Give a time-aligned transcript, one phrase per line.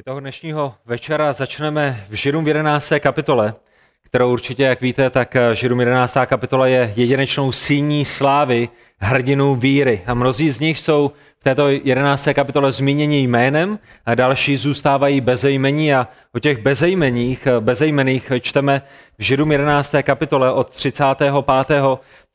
[0.00, 2.92] My toho dnešního večera začneme v Židům 11.
[3.00, 3.54] kapitole,
[4.04, 6.16] kterou určitě, jak víte, tak Židům 11.
[6.26, 8.68] kapitola je jedinečnou síní slávy
[8.98, 10.02] hrdinů víry.
[10.06, 12.28] A mnozí z nich jsou v této 11.
[12.34, 18.82] kapitole zmíněni jménem a další zůstávají bezejmení a o těch bezejmeních, bezejmených čteme
[19.18, 19.94] v Židům 11.
[20.02, 21.32] kapitole od 35.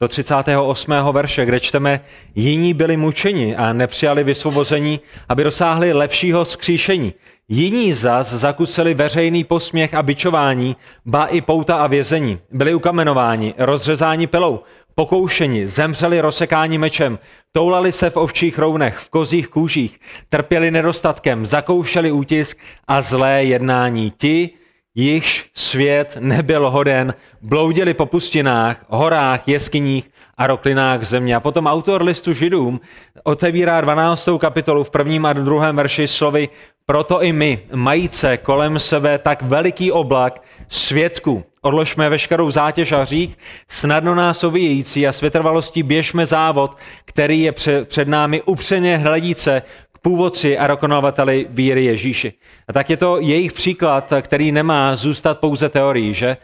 [0.01, 0.93] do 38.
[1.11, 1.99] verše, kde čteme
[2.35, 7.13] Jiní byli mučeni a nepřijali vysvobození, aby dosáhli lepšího skříšení.
[7.49, 12.39] Jiní zas zakusili veřejný posměch a bičování, ba i pouta a vězení.
[12.51, 14.59] Byli ukamenováni, rozřezáni pilou,
[14.95, 17.19] pokoušeni, zemřeli rozsekání mečem,
[17.51, 24.13] toulali se v ovčích rounech, v kozích kůžích, trpěli nedostatkem, zakoušeli útisk a zlé jednání.
[24.17, 24.49] Ti,
[24.95, 31.35] již svět nebyl hoden, bloudili po pustinách, horách, jeskyních a roklinách země.
[31.35, 32.79] A potom autor listu židům
[33.23, 34.29] otevírá 12.
[34.39, 36.49] kapitolu v prvním a druhém verši slovy
[36.85, 43.37] proto i my, majíce kolem sebe tak veliký oblak svědků, odložme veškerou zátěž a hřích,
[43.67, 47.51] snadno nás ovíjející a s vytrvalostí běžme závod, který je
[47.85, 49.61] před námi upřeně hledíce
[50.05, 52.33] původci a dokonavateli víry Ježíši.
[52.67, 56.37] A tak je to jejich příklad, který nemá zůstat pouze teorií, že?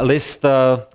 [0.00, 0.44] List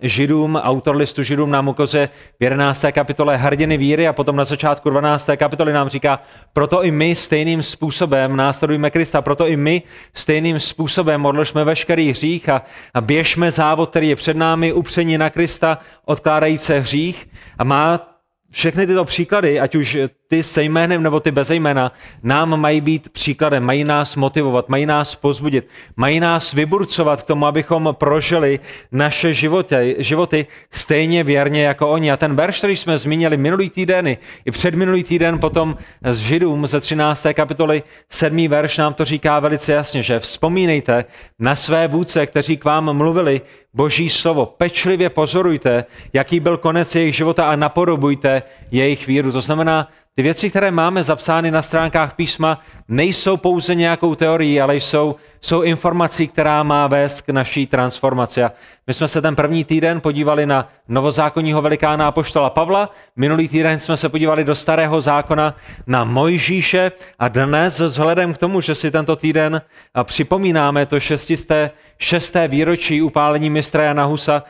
[0.02, 2.08] Židům, autor listu Židům nám ukazuje
[2.40, 2.86] v 11.
[2.92, 5.30] kapitole hrdiny víry a potom na začátku 12.
[5.38, 6.20] kapitoly nám říká,
[6.54, 9.82] proto i my stejným způsobem následujeme Krista, proto i my
[10.14, 12.62] stejným způsobem odložme veškerý hřích a,
[12.94, 18.17] a běžme závod, který je před námi, upření na Krista, odkládající hřích a má
[18.52, 21.92] všechny tyto příklady, ať už ty se jménem nebo ty bez jména,
[22.24, 27.46] nám mají být příkladem, mají nás motivovat, mají nás pozbudit, mají nás vyburcovat k tomu,
[27.46, 28.60] abychom prožili
[28.92, 32.12] naše životy, životy stejně věrně jako oni.
[32.12, 34.08] A ten verš, který jsme zmínili minulý týden
[34.46, 37.28] i před minulý týden potom z Židům ze 13.
[37.34, 38.48] kapitoly 7.
[38.48, 41.06] verš nám to říká velice jasně, že vzpomínejte
[41.40, 43.42] na své vůdce, kteří k vám mluvili
[43.78, 44.46] boží slovo.
[44.46, 49.32] Pečlivě pozorujte, jaký byl konec jejich života a napodobujte jejich víru.
[49.32, 54.76] To znamená, ty věci, které máme zapsány na stránkách písma, nejsou pouze nějakou teorií, ale
[54.76, 58.44] jsou, jsou informací, která má vést k naší transformaci.
[58.44, 58.52] A
[58.88, 63.98] my jsme se ten první týden podívali na novozákonního velikána Apoštola Pavla, minulý týden jsme
[63.98, 65.56] se podívali do starého zákona
[65.88, 69.62] na Mojžíše a dnes vzhledem k tomu, že si tento týden
[70.04, 72.36] připomínáme to 606.
[72.48, 74.44] výročí upálení mistra Jana Husa,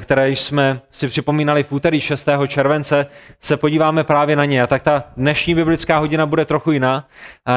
[0.00, 2.28] které jsme si připomínali v úterý 6.
[2.48, 3.06] července,
[3.40, 4.62] se podíváme právě na ně.
[4.62, 7.08] A tak ta dnešní biblická hodina bude trochu jiná.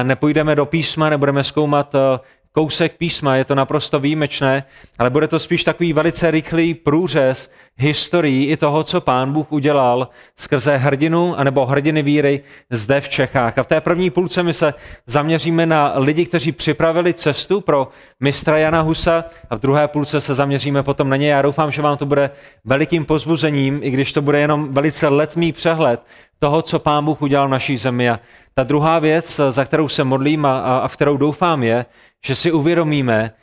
[0.04, 2.20] Nepůjdeme do písma, nebudeme zkoumat eh,
[2.54, 4.64] kousek písma, je to naprosto výjimečné,
[5.00, 10.08] ale bude to spíš takový velice rychlý průřez historií i toho, co pán Bůh udělal
[10.38, 13.58] skrze hrdinu anebo hrdiny víry zde v Čechách.
[13.58, 14.74] A v té první půlce my se
[15.08, 17.88] zaměříme na lidi, kteří připravili cestu pro
[18.20, 21.32] mistra Jana Husa a v druhé půlce se zaměříme potom na ně.
[21.32, 22.30] Já doufám, že vám to bude
[22.66, 26.02] velikým pozbuzením, i když to bude jenom velice letmý přehled
[26.40, 28.10] toho, co pán Bůh udělal v naší zemi.
[28.10, 28.20] A
[28.54, 31.86] ta druhá věc, za kterou se modlím a, a v kterou doufám, je,
[32.26, 33.34] že si uvědomíme,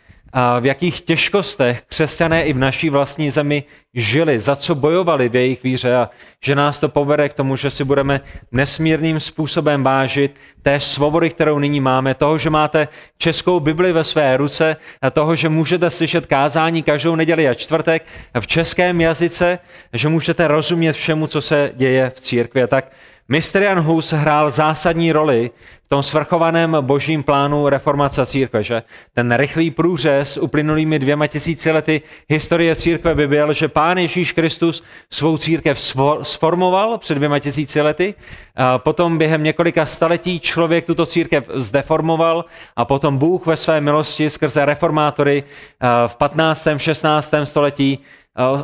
[0.60, 5.62] v jakých těžkostech křesťané i v naší vlastní zemi žili, za co bojovali v jejich
[5.62, 6.10] víře a
[6.44, 8.20] že nás to povede k tomu, že si budeme
[8.52, 12.88] nesmírným způsobem vážit té svobody, kterou nyní máme, toho, že máte
[13.18, 18.06] českou Bibli ve své ruce a toho, že můžete slyšet kázání každou neděli a čtvrtek
[18.40, 19.58] v českém jazyce,
[19.92, 22.66] že můžete rozumět všemu, co se děje v církvi.
[22.66, 22.92] Tak
[23.32, 23.62] Mr.
[23.62, 25.50] Jan Hus hrál zásadní roli
[25.84, 28.82] v tom svrchovaném božím plánu reformace církve, že?
[29.14, 34.82] Ten rychlý průřez uplynulými dvěma tisíci lety historie církve by byl, že pán Ježíš Kristus
[35.12, 35.80] svou církev
[36.22, 38.14] sformoval před dvěma tisíci lety,
[38.56, 42.44] a potom během několika staletí člověk tuto církev zdeformoval
[42.76, 45.44] a potom Bůh ve své milosti skrze reformátory
[46.06, 46.68] v 15.
[46.76, 47.34] 16.
[47.44, 47.98] století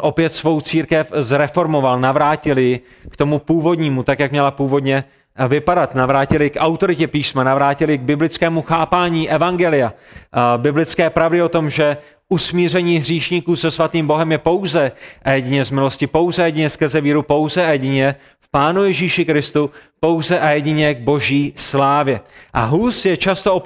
[0.01, 5.05] opět svou církev zreformoval, navrátili k tomu původnímu, tak jak měla původně
[5.49, 9.93] vypadat, navrátili k autoritě písma, navrátili k biblickému chápání evangelia,
[10.57, 11.97] biblické pravdy o tom, že
[12.29, 14.93] usmíření hříšníků se svatým Bohem je pouze
[15.23, 19.25] a jedině z milosti, pouze a jedině skrze víru, pouze a jedině v Pánu Ježíši
[19.25, 19.71] Kristu,
[20.01, 22.21] pouze a jedině k boží slávě.
[22.53, 23.63] A hůz je často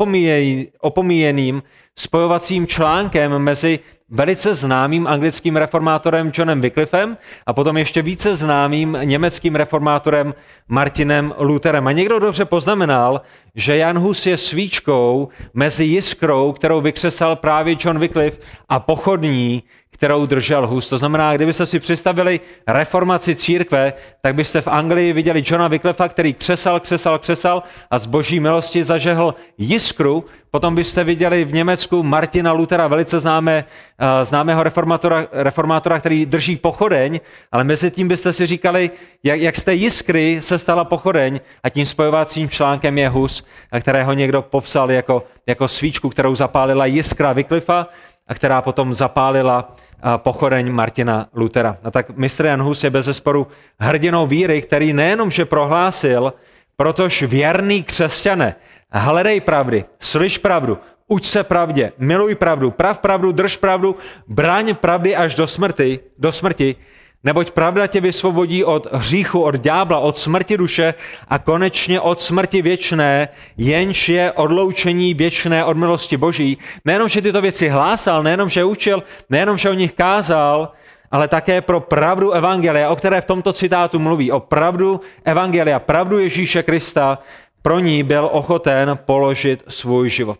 [0.81, 1.63] opomíjeným
[1.99, 3.79] spojovacím článkem mezi
[4.11, 7.17] velice známým anglickým reformátorem Johnem Wycliffem
[7.47, 10.35] a potom ještě více známým německým reformátorem
[10.69, 11.87] Martinem Lutherem.
[11.87, 13.21] A někdo dobře poznamenal,
[13.55, 19.63] že Jan Hus je svíčkou mezi jiskrou, kterou vykřesal právě John Wycliffe a pochodní,
[20.01, 20.89] kterou držel Hus.
[20.89, 26.33] To znamená, kdybyste si představili reformaci církve, tak byste v Anglii viděli Johna Wycliffea, který
[26.33, 30.25] křesal, křesal, křesal a z boží milosti zažehl jiskru.
[30.51, 33.65] Potom byste viděli v Německu Martina Luthera, velice známé,
[34.01, 37.21] uh, známého reformátora, reformátora, který drží pochodeň,
[37.53, 38.91] ale mezi tím byste si říkali,
[39.25, 43.45] jak, jak z té jiskry se stala pochodeň a tím spojovacím článkem je Hus,
[43.81, 47.87] kterého někdo popsal jako, jako svíčku, kterou zapálila jiskra Wycliffea
[48.31, 49.77] a která potom zapálila
[50.17, 51.77] pochodeň Martina Lutera.
[51.85, 53.47] A tak mistr Jan Hus je bez zesporu
[53.81, 56.33] hrdinou víry, který nejenom, že prohlásil,
[56.77, 58.55] protož věrný křesťané,
[58.93, 63.97] hledej pravdy, slyš pravdu, uč se pravdě, miluj pravdu, prav pravdu, drž pravdu,
[64.29, 66.77] bráň pravdy až do smrti, do smrti
[67.25, 70.95] Neboť pravda tě vysvobodí od hříchu, od ďábla, od smrti duše
[71.29, 76.59] a konečně od smrti věčné, jenž je odloučení věčné od milosti Boží.
[76.85, 80.73] Nejenom, že tyto věci hlásal, nejenom, že učil, nejenom, že o nich kázal,
[81.11, 86.19] ale také pro pravdu Evangelia, o které v tomto citátu mluví, o pravdu Evangelia, pravdu
[86.19, 87.19] Ježíše Krista,
[87.63, 90.39] pro ní byl ochoten položit svůj život.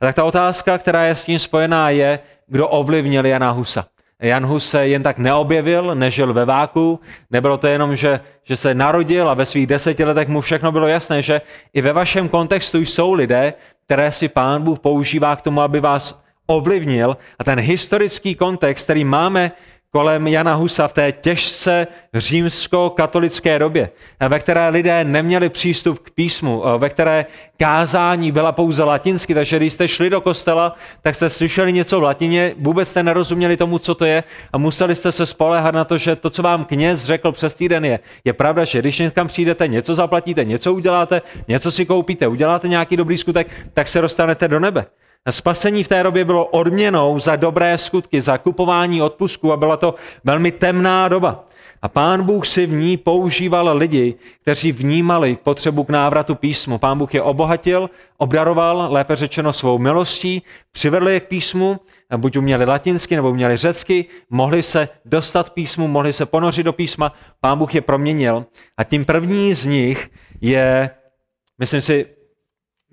[0.00, 3.84] A tak ta otázka, která je s tím spojená, je, kdo ovlivnil Jana Husa.
[4.22, 8.74] Jan Hus se jen tak neobjevil, nežil ve váku, nebylo to jenom, že, že se
[8.74, 11.40] narodil a ve svých deseti letech mu všechno bylo jasné, že
[11.72, 13.54] i ve vašem kontextu jsou lidé,
[13.84, 17.16] které si pán Bůh používá k tomu, aby vás ovlivnil.
[17.38, 19.52] A ten historický kontext, který máme
[19.94, 23.90] kolem Jana Husa v té těžce římsko-katolické době,
[24.28, 29.72] ve které lidé neměli přístup k písmu, ve které kázání byla pouze latinsky, takže když
[29.72, 33.94] jste šli do kostela, tak jste slyšeli něco v latině, vůbec jste nerozuměli tomu, co
[33.94, 37.32] to je a museli jste se spolehat na to, že to, co vám kněz řekl
[37.32, 41.86] přes týden je, je pravda, že když někam přijdete, něco zaplatíte, něco uděláte, něco si
[41.86, 44.86] koupíte, uděláte nějaký dobrý skutek, tak se dostanete do nebe.
[45.30, 49.94] Spasení v té době bylo odměnou za dobré skutky, za kupování odpustku a byla to
[50.24, 51.44] velmi temná doba.
[51.82, 56.78] A pán Bůh si v ní používal lidi, kteří vnímali potřebu k návratu písmu.
[56.78, 60.42] Pán Bůh je obohatil, obdaroval, lépe řečeno svou milostí,
[60.72, 61.80] přivedl je k písmu,
[62.16, 67.12] buď uměli latinsky nebo uměli řecky, mohli se dostat písmu, mohli se ponořit do písma,
[67.40, 68.46] pán Bůh je proměnil.
[68.76, 70.10] A tím první z nich
[70.40, 70.90] je,
[71.58, 72.06] myslím si,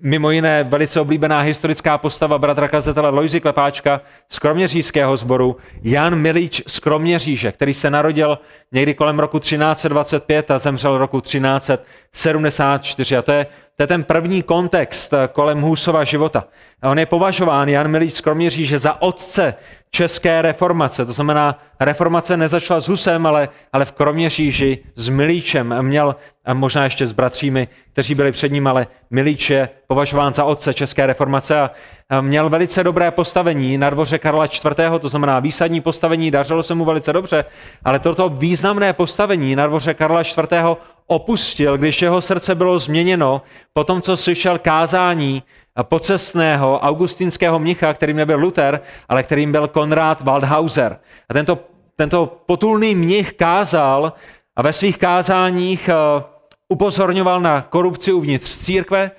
[0.00, 6.62] mimo jiné velice oblíbená historická postava bratra kazatele Lojzy Klepáčka z Kroměřížského sboru, Jan Milíč
[6.66, 8.38] z Kroměříže, který se narodil
[8.72, 13.16] někdy kolem roku 1325 a zemřel roku 1374.
[13.16, 16.44] A to je, to je ten první kontext kolem Husova života.
[16.82, 19.54] A on je považován, Jan Milíč z Kroměříže, za otce
[19.90, 21.06] české reformace.
[21.06, 25.82] To znamená, reformace nezačala s Husem, ale, ale v Kroměříži s Milíčem.
[25.82, 30.44] Měl, a možná ještě s bratřími, kteří byli před ním, ale Milíč je považován za
[30.44, 31.70] otce české reformace a
[32.20, 34.62] měl velice dobré postavení na dvoře Karla IV.,
[35.00, 37.44] to znamená výsadní postavení, dařilo se mu velice dobře,
[37.84, 40.78] ale toto významné postavení na dvoře Karla IV.
[41.10, 43.42] Opustil, když jeho srdce bylo změněno
[43.72, 45.42] po tom, co slyšel kázání
[45.82, 50.98] pocestného augustinského mnicha, kterým nebyl Luther, ale kterým byl Konrad Waldhauser.
[51.28, 51.58] A tento,
[51.96, 54.12] tento potulný mnich kázal
[54.56, 56.22] a ve svých kázáních uh,
[56.68, 59.10] upozorňoval na korupci uvnitř církve,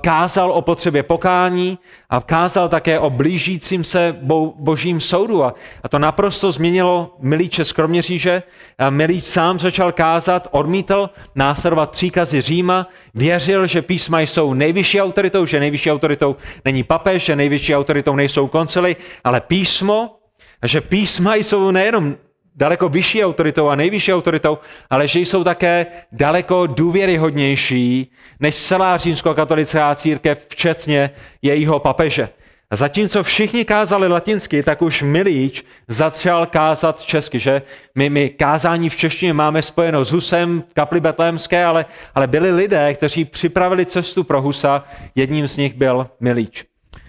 [0.00, 1.78] kázal o potřebě pokání
[2.10, 4.16] a kázal také o blížícím se
[4.56, 5.44] božím soudu.
[5.44, 5.54] A
[5.88, 8.42] to naprosto změnilo Milíče z Kroměříže.
[8.90, 15.60] Milíč sám začal kázat, odmítl následovat příkazy Říma, věřil, že písma jsou nejvyšší autoritou, že
[15.60, 20.16] nejvyšší autoritou není papež, že nejvyšší autoritou nejsou koncily, ale písmo,
[20.64, 22.16] že písma jsou nejenom
[22.58, 24.58] daleko vyšší autoritou a nejvyšší autoritou,
[24.90, 31.10] ale že jsou také daleko důvěryhodnější než celá římskokatolická církev, včetně
[31.42, 32.28] jejího papeže.
[32.70, 37.62] A zatímco všichni kázali latinsky, tak už Milíč začal kázat česky, že?
[37.94, 42.50] My, my kázání v češtině máme spojeno s Husem v kapli betlémské, ale, ale byli
[42.50, 44.84] lidé, kteří připravili cestu pro Husa,
[45.14, 46.64] jedním z nich byl Milíč.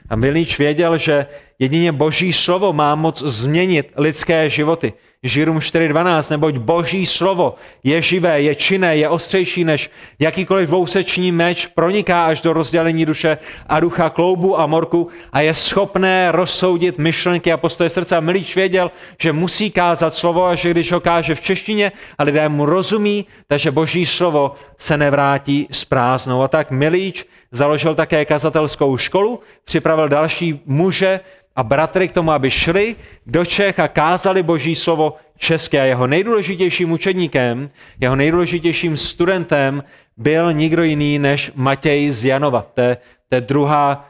[0.09, 1.25] A Milíč věděl, že
[1.59, 4.93] jedině boží slovo má moc změnit lidské životy.
[5.23, 11.65] Žirům 4.12, neboť boží slovo je živé, je činné, je ostřejší než jakýkoliv dvouseční meč,
[11.65, 17.51] proniká až do rozdělení duše a ducha, kloubu a morku a je schopné rozsoudit myšlenky
[17.51, 18.17] a postoje srdce.
[18.17, 22.23] A Milíč věděl, že musí kázat slovo a že když ho káže v češtině a
[22.23, 26.41] lidé mu rozumí, takže boží slovo se nevrátí s prázdnou.
[26.41, 31.19] A tak Milíč založil také kazatelskou školu, připravil další muže,
[31.59, 36.07] a bratry k tomu, aby šli do Čech a kázali Boží slovo česky a jeho
[36.07, 39.83] nejdůležitějším učedníkem, jeho nejdůležitějším studentem
[40.17, 42.65] byl nikdo jiný než Matěj z Janova.
[42.73, 42.97] To je,
[43.29, 44.09] to je druhá,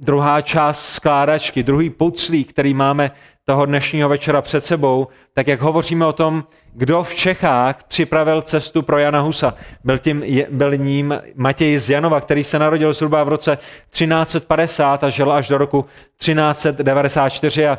[0.00, 3.10] druhá část skládačky, druhý puclík, který máme
[3.48, 8.82] toho dnešního večera před sebou, tak jak hovoříme o tom, kdo v Čechách připravil cestu
[8.82, 9.54] pro Jana Husa.
[9.84, 13.58] Byl, tím, byl ním Matěj z Janova, který se narodil zhruba v roce
[13.90, 15.84] 1350 a žil až do roku
[16.18, 17.78] 1394 a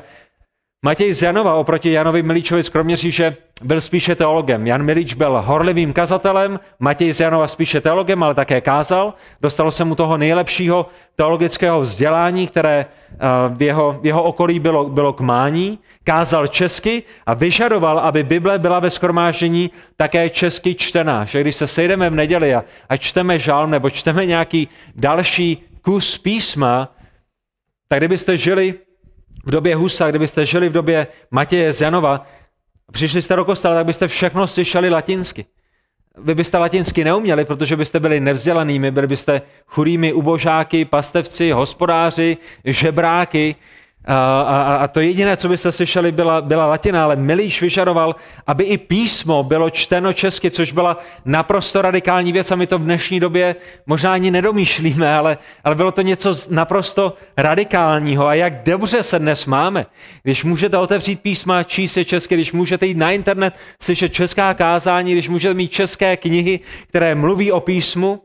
[0.85, 4.67] Matěj z Janova oproti Janovi Milíčovi z Kroměříže byl spíše teologem.
[4.67, 9.13] Jan Milíč byl horlivým kazatelem, Matěj z Janova spíše teologem, ale také kázal.
[9.41, 13.17] Dostalo se mu toho nejlepšího teologického vzdělání, které eh,
[13.49, 15.79] v jeho, v jeho okolí bylo, bylo k mání.
[16.03, 21.25] Kázal česky a vyžadoval, aby Bible byla ve skromáždění také česky čtená.
[21.25, 26.17] Že když se sejdeme v neděli a, a čteme žálm nebo čteme nějaký další kus
[26.17, 26.95] písma,
[27.87, 28.73] tak kdybyste žili
[29.45, 32.25] v době Husa, kdybyste žili v době Matěje z Janova,
[32.91, 35.45] přišli jste do kostela, tak byste všechno slyšeli latinsky.
[36.17, 43.55] Vy byste latinsky neuměli, protože byste byli nevzdělanými, byli byste chudými ubožáky, pastevci, hospodáři, žebráky,
[44.05, 48.15] a, a, a to jediné, co byste slyšeli, byla, byla latina, ale Milíš vyžadoval,
[48.47, 52.83] aby i písmo bylo čteno česky, což byla naprosto radikální věc a my to v
[52.83, 58.27] dnešní době možná ani nedomýšlíme, ale, ale bylo to něco naprosto radikálního.
[58.27, 59.85] A jak dobře se dnes máme,
[60.23, 65.11] když můžete otevřít písma, číst je česky, když můžete jít na internet, slyšet česká kázání,
[65.11, 68.21] když můžete mít české knihy, které mluví o písmu.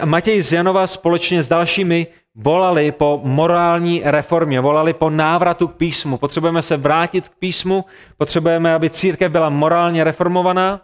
[0.00, 5.76] A Matěj z Janova společně s dalšími volali po morální reformě, volali po návratu k
[5.76, 6.18] písmu.
[6.18, 7.84] Potřebujeme se vrátit k písmu,
[8.16, 10.80] potřebujeme, aby církev byla morálně reformovaná.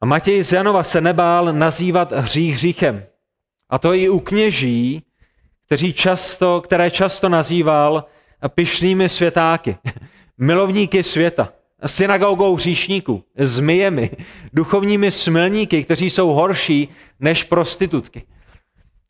[0.00, 3.04] A Matěj z Janova se nebál nazývat hřích hříchem.
[3.70, 5.02] A to i u kněží,
[5.66, 8.04] kteří často, které často nazýval
[8.48, 9.76] pyšnými světáky,
[10.38, 11.52] milovníky světa,
[11.86, 14.10] synagogou hříšníků, zmijemi,
[14.52, 16.88] duchovními smilníky, kteří jsou horší
[17.20, 18.22] než prostitutky.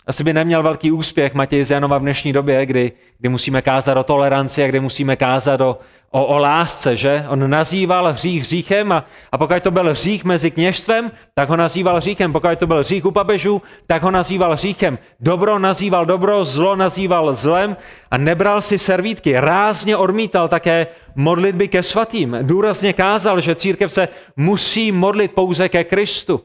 [0.08, 4.04] Asi by neměl velký úspěch Matěj z v dnešní době, kdy, kdy musíme kázat o
[4.04, 5.78] toleranci a kdy musíme kázat o,
[6.10, 7.24] o, o lásce, že?
[7.28, 11.96] On nazýval hřích hříchem a, a pokud to byl hřích mezi kněžstvem, tak ho nazýval
[11.96, 12.32] hříchem.
[12.32, 14.98] Pokud to byl hřích u papežů, tak ho nazýval hříchem.
[15.20, 17.76] Dobro nazýval dobro, zlo nazýval zlem
[18.10, 19.40] a nebral si servítky.
[19.40, 22.38] Rázně odmítal také modlitby ke svatým.
[22.42, 26.40] Důrazně kázal, že církev se musí modlit pouze ke Kristu.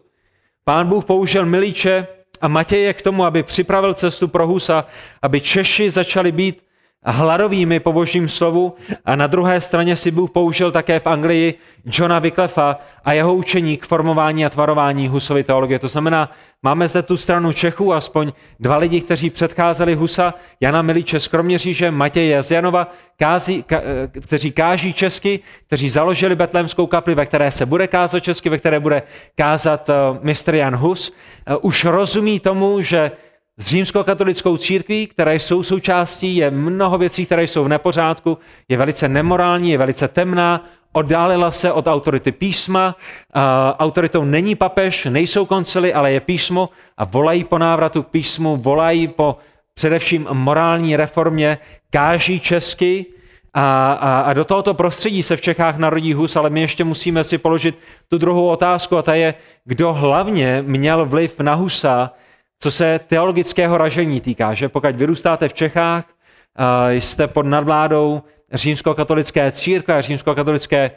[0.65, 2.07] Pán Bůh použil milíče
[2.41, 4.85] a Matěje k tomu, aby připravil cestu pro Husa,
[5.21, 6.63] aby Češi začali být
[7.05, 11.53] hladovými po božím slovu a na druhé straně si Bůh použil také v Anglii
[11.85, 15.79] Johna Wycliffa a jeho učení k formování a tvarování Husovy teologie.
[15.79, 16.31] To znamená,
[16.63, 21.91] máme zde tu stranu Čechů, aspoň dva lidi, kteří předcházeli Husa, Jana Milíče z Kroměříže,
[21.91, 23.81] Matěje z Janova, kází, ka,
[24.21, 28.79] kteří káží česky, kteří založili betlémskou kapli, ve které se bude kázat česky, ve které
[28.79, 29.03] bude
[29.35, 33.11] kázat uh, mistr Jan Hus, uh, už rozumí tomu, že
[33.61, 38.37] s římskokatolickou církví, které jsou součástí, je mnoho věcí, které jsou v nepořádku,
[38.69, 42.95] je velice nemorální, je velice temná, oddálila se od autority písma,
[43.79, 49.07] autoritou není papež, nejsou koncily, ale je písmo a volají po návratu k písmu, volají
[49.07, 49.37] po
[49.73, 51.57] především morální reformě,
[51.89, 53.05] káží česky.
[53.53, 57.23] A, a, a do tohoto prostředí se v Čechách narodí Hus, ale my ještě musíme
[57.23, 59.33] si položit tu druhou otázku a ta je,
[59.65, 62.11] kdo hlavně měl vliv na Husa,
[62.61, 66.05] co se teologického ražení týká, že pokud vyrůstáte v Čechách,
[66.89, 68.21] jste pod nadvládou
[68.53, 70.91] římskokatolické církve a římskokatolické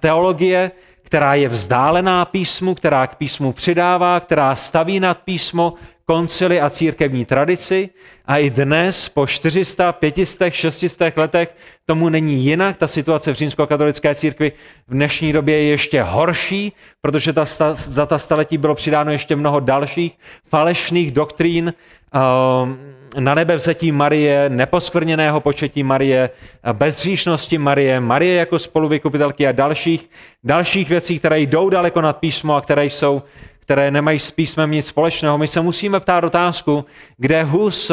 [0.00, 0.70] teologie,
[1.02, 5.74] která je vzdálená písmu, která k písmu přidává, která staví nad písmo,
[6.04, 7.88] koncily a církevní tradici.
[8.26, 11.56] A i dnes, po 400, 500, 600 letech,
[11.86, 12.76] tomu není jinak.
[12.76, 14.52] Ta situace v římskokatolické církvi
[14.88, 17.44] v dnešní době je ještě horší, protože ta,
[17.74, 20.18] za ta staletí bylo přidáno ještě mnoho dalších
[20.48, 21.74] falešných doktrín,
[22.14, 26.30] ehm, na nebe vzetí Marie, neposkvrněného početí Marie,
[26.72, 30.10] bezříšnosti Marie, Marie jako spoluvykupitelky a dalších,
[30.44, 33.22] dalších věcí, které jdou daleko nad písmo a které jsou
[33.64, 35.38] které nemají s písmem nic společného.
[35.38, 36.84] My se musíme ptát otázku,
[37.16, 37.90] kde Hus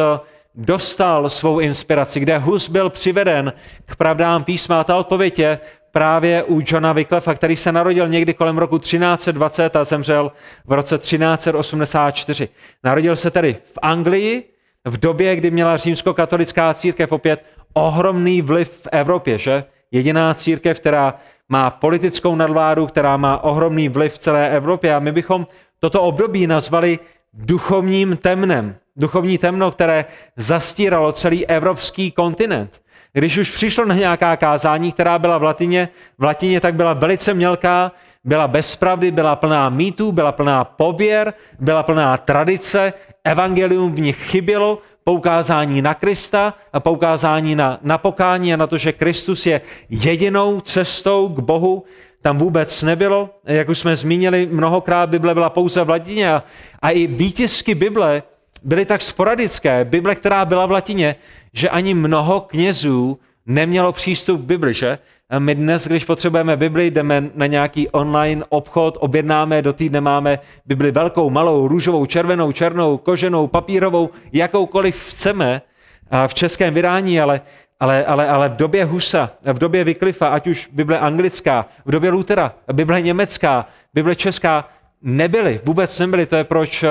[0.56, 3.54] dostal svou inspiraci, kde Hus byl přiveden
[3.86, 4.80] k pravdám písma.
[4.80, 5.60] A ta odpověď je
[5.92, 10.32] právě u Johna Wycliffa, který se narodil někdy kolem roku 1320 a zemřel
[10.66, 12.50] v roce 1384.
[12.84, 14.44] Narodil se tedy v Anglii,
[14.86, 19.64] v době, kdy měla římskokatolická církev opět ohromný vliv v Evropě, že?
[19.92, 21.14] Jediná církev, která
[21.52, 25.48] má politickou nadvládu, která má ohromný vliv v celé Evropě a my bychom
[25.80, 27.00] toto období nazvali
[27.34, 28.76] duchovním temnem.
[28.96, 30.06] Duchovní temno, které
[30.38, 32.82] zastíralo celý evropský kontinent.
[33.14, 37.34] Když už přišlo na nějaká kázání, která byla v latině, v latině tak byla velice
[37.34, 37.92] mělká,
[38.24, 42.94] byla bez pravdy, byla plná mýtů, byla plná pověr, byla plná tradice,
[43.24, 48.78] evangelium v nich chybělo, poukázání na Krista a poukázání na, na pokání a na to,
[48.78, 51.84] že Kristus je jedinou cestou k Bohu,
[52.22, 53.30] tam vůbec nebylo.
[53.46, 56.44] Jak už jsme zmínili, mnohokrát Bible byla pouze v latině a,
[56.82, 58.24] a i výtisky Bible
[58.64, 59.86] byly tak sporadické.
[59.86, 61.16] Bible, která byla v latině,
[61.54, 65.00] že ani mnoho knězů nemělo přístup k Bibli, že?
[65.40, 70.92] My dnes, když potřebujeme Bibli, jdeme na nějaký online obchod, objednáme, do týdne máme Bibli
[70.92, 75.62] velkou, malou, růžovou, červenou, černou, koženou, papírovou, jakoukoliv chceme
[76.28, 77.42] v českém vydání, ale,
[77.80, 82.10] ale, ale, ale v době Husa, v době Vyklifa, ať už Bible anglická, v době
[82.10, 84.70] Lutera, Bible německá, Bible česká,
[85.02, 86.26] nebyly, vůbec nebyly.
[86.26, 86.84] To je proč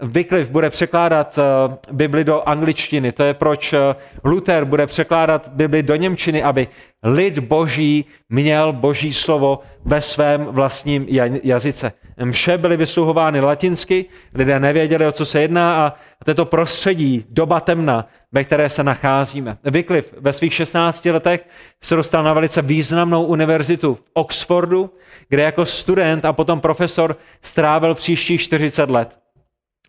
[0.00, 3.12] Wycliffe bude překládat eh, Bibli do angličtiny.
[3.12, 3.78] To je proč eh,
[4.24, 6.68] Luther bude překládat Bibli do němčiny, aby
[7.02, 11.06] lid boží měl boží slovo ve svém vlastním
[11.42, 11.92] jazyce.
[12.24, 15.94] Mše byly vysluhovány latinsky, lidé nevěděli, o co se jedná a
[16.34, 19.58] to prostředí, doba temna, ve které se nacházíme.
[19.64, 21.46] Wycliffe ve svých 16 letech
[21.82, 24.90] se dostal na velice významnou univerzitu v Oxfordu,
[25.28, 29.18] kde jako student a potom profesor strávil příštích 40 let.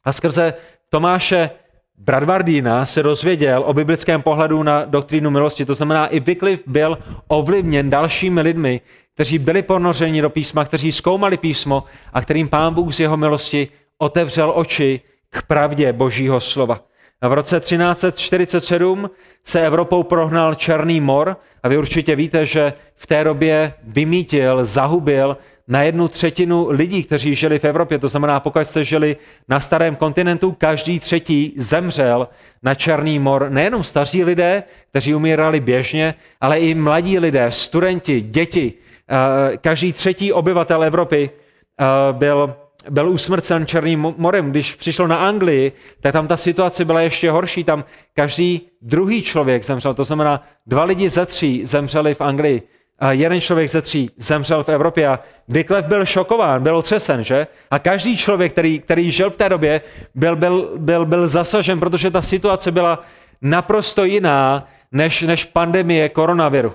[0.09, 0.53] A skrze
[0.89, 1.49] Tomáše
[1.97, 5.65] Bradvardína se dozvěděl o biblickém pohledu na doktrínu milosti.
[5.65, 6.97] To znamená, i Wycliffe byl
[7.27, 8.81] ovlivněn dalšími lidmi,
[9.13, 13.67] kteří byli ponořeni do písma, kteří zkoumali písmo a kterým pán Bůh z jeho milosti
[13.97, 16.81] otevřel oči k pravdě božího slova.
[17.21, 19.09] A v roce 1347
[19.45, 25.37] se Evropou prohnal Černý mor a vy určitě víte, že v té době vymítil, zahubil
[25.69, 27.99] na jednu třetinu lidí, kteří žili v Evropě.
[27.99, 32.27] To znamená, pokud jste žili na starém kontinentu, každý třetí zemřel
[32.63, 33.49] na Černý mor.
[33.49, 38.73] Nejenom staří lidé, kteří umírali běžně, ale i mladí lidé, studenti, děti.
[39.09, 42.55] Eh, každý třetí obyvatel Evropy eh, byl,
[42.89, 44.51] byl usmrcen Černým morem.
[44.51, 47.63] Když přišlo na Anglii, tak tam ta situace byla ještě horší.
[47.63, 47.83] Tam
[48.13, 49.93] každý druhý člověk zemřel.
[49.93, 52.61] To znamená, dva lidi ze tří zemřeli v Anglii
[53.09, 57.47] jeden člověk ze tří zemřel v Evropě a Wycliffe byl šokován, byl otřesen, že?
[57.71, 59.81] A každý člověk, který, který žil v té době,
[60.15, 63.03] byl, byl, byl, byl zasažen, protože ta situace byla
[63.41, 66.73] naprosto jiná než, než pandemie koronaviru.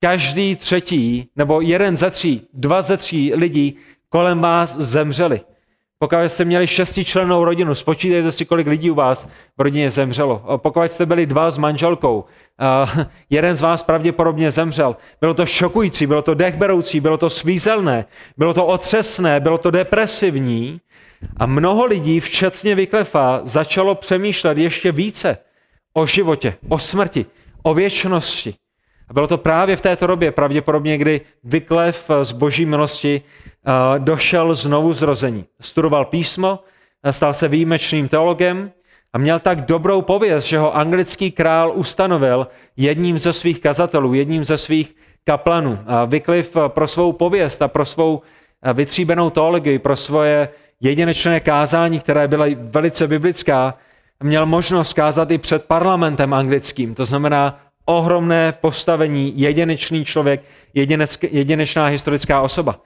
[0.00, 5.40] Každý třetí, nebo jeden ze tří, dva ze tří lidí kolem vás zemřeli.
[6.04, 10.42] Pokud jste měli šestičlennou rodinu, spočítejte si, kolik lidí u vás v rodině zemřelo.
[10.56, 12.24] Pokud jste byli dva s manželkou,
[13.30, 14.96] jeden z vás pravděpodobně zemřel.
[15.20, 18.04] Bylo to šokující, bylo to dechberoucí, bylo to svízelné,
[18.36, 20.80] bylo to otřesné, bylo to depresivní.
[21.36, 25.38] A mnoho lidí, včetně Vyklefa, začalo přemýšlet ještě více
[25.92, 27.26] o životě, o smrti,
[27.62, 28.54] o věčnosti.
[29.08, 33.22] A bylo to právě v této době, pravděpodobně, kdy Vyklef z boží milosti
[33.98, 35.44] došel znovu zrození.
[35.60, 36.58] Studoval písmo,
[37.10, 38.70] stal se výjimečným teologem
[39.12, 42.46] a měl tak dobrou pověst, že ho anglický král ustanovil
[42.76, 45.78] jedním ze svých kazatelů, jedním ze svých kaplanů.
[45.86, 48.22] A Wycliffe pro svou pověst a pro svou
[48.74, 50.48] vytříbenou teologii, pro svoje
[50.80, 53.74] jedinečné kázání, které byla velice biblická,
[54.22, 56.94] měl možnost kázat i před parlamentem anglickým.
[56.94, 60.42] To znamená ohromné postavení, jedinečný člověk,
[61.30, 62.80] jedinečná historická osoba.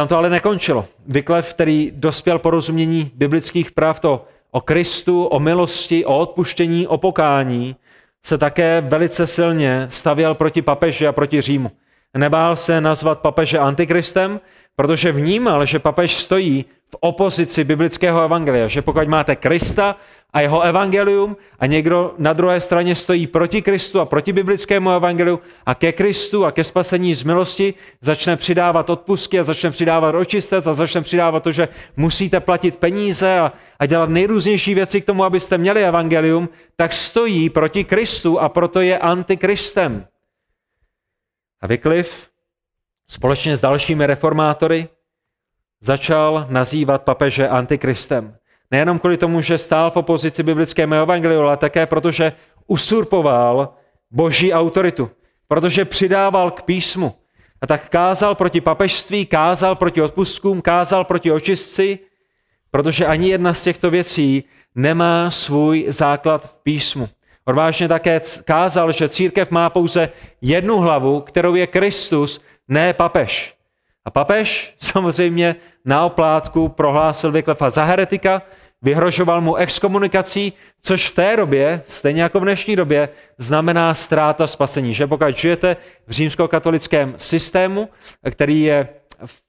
[0.00, 0.86] Tam to ale nekončilo.
[1.06, 7.76] Vyklev, který dospěl porozumění biblických práv to o Kristu, o milosti, o odpuštění, o pokání,
[8.22, 11.70] se také velice silně stavěl proti papeži a proti Římu.
[12.16, 14.40] Nebál se nazvat papeže antikristem,
[14.76, 19.96] protože vnímal, že papež stojí v opozici biblického evangelia, že pokud máte Krista
[20.32, 25.40] a jeho evangelium a někdo na druhé straně stojí proti Kristu a proti biblickému evangeliu
[25.66, 30.66] a ke Kristu a ke spasení z milosti začne přidávat odpustky a začne přidávat očistec
[30.66, 35.24] a začne přidávat to, že musíte platit peníze a, a dělat nejrůznější věci k tomu,
[35.24, 40.06] abyste měli evangelium, tak stojí proti Kristu a proto je antikristem.
[41.60, 42.26] A Wycliffe
[43.08, 44.88] společně s dalšími reformátory
[45.80, 48.36] začal nazývat papeže antikristem.
[48.70, 52.32] Nejenom kvůli tomu, že stál v opozici biblickému evangeliu, ale také protože
[52.66, 53.74] usurpoval
[54.10, 55.10] boží autoritu,
[55.48, 57.14] protože přidával k písmu.
[57.62, 61.98] A tak kázal proti papežství, kázal proti odpustkům, kázal proti očistci,
[62.70, 67.08] protože ani jedna z těchto věcí nemá svůj základ v písmu.
[67.44, 73.54] Odvážně také kázal, že církev má pouze jednu hlavu, kterou je Kristus, ne papež.
[74.04, 78.42] A papež samozřejmě na oplátku prohlásil Vyklefa za heretika,
[78.82, 84.94] vyhrožoval mu exkomunikací, což v té době, stejně jako v dnešní době, znamená ztráta spasení.
[84.94, 87.88] Že pokud žijete v římskokatolickém systému,
[88.30, 88.88] který je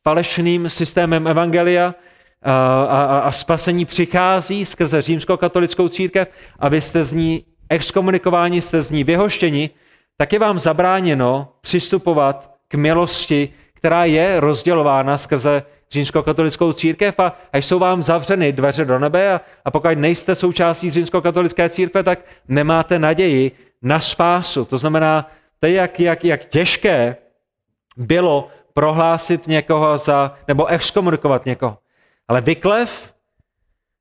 [0.04, 1.96] falešným systémem evangelia,
[2.44, 6.28] a, a, a spasení přichází skrze římskokatolickou církev
[6.60, 9.70] a vy jste z ní exkomunikováni, jste z ní vyhoštěni,
[10.18, 17.58] tak je vám zabráněno přistupovat k milosti, která je rozdělována skrze římskokatolickou církev a, a
[17.58, 23.00] jsou vám zavřeny dveře do nebe a, a pokud nejste součástí římskokatolické církve, tak nemáte
[23.00, 23.52] naději
[23.82, 24.66] na spásu.
[24.66, 27.16] To znamená, to je jak, jak, jak těžké
[27.98, 31.78] bylo prohlásit někoho za, nebo exkomunikovat někoho.
[32.28, 33.14] Ale Vyklev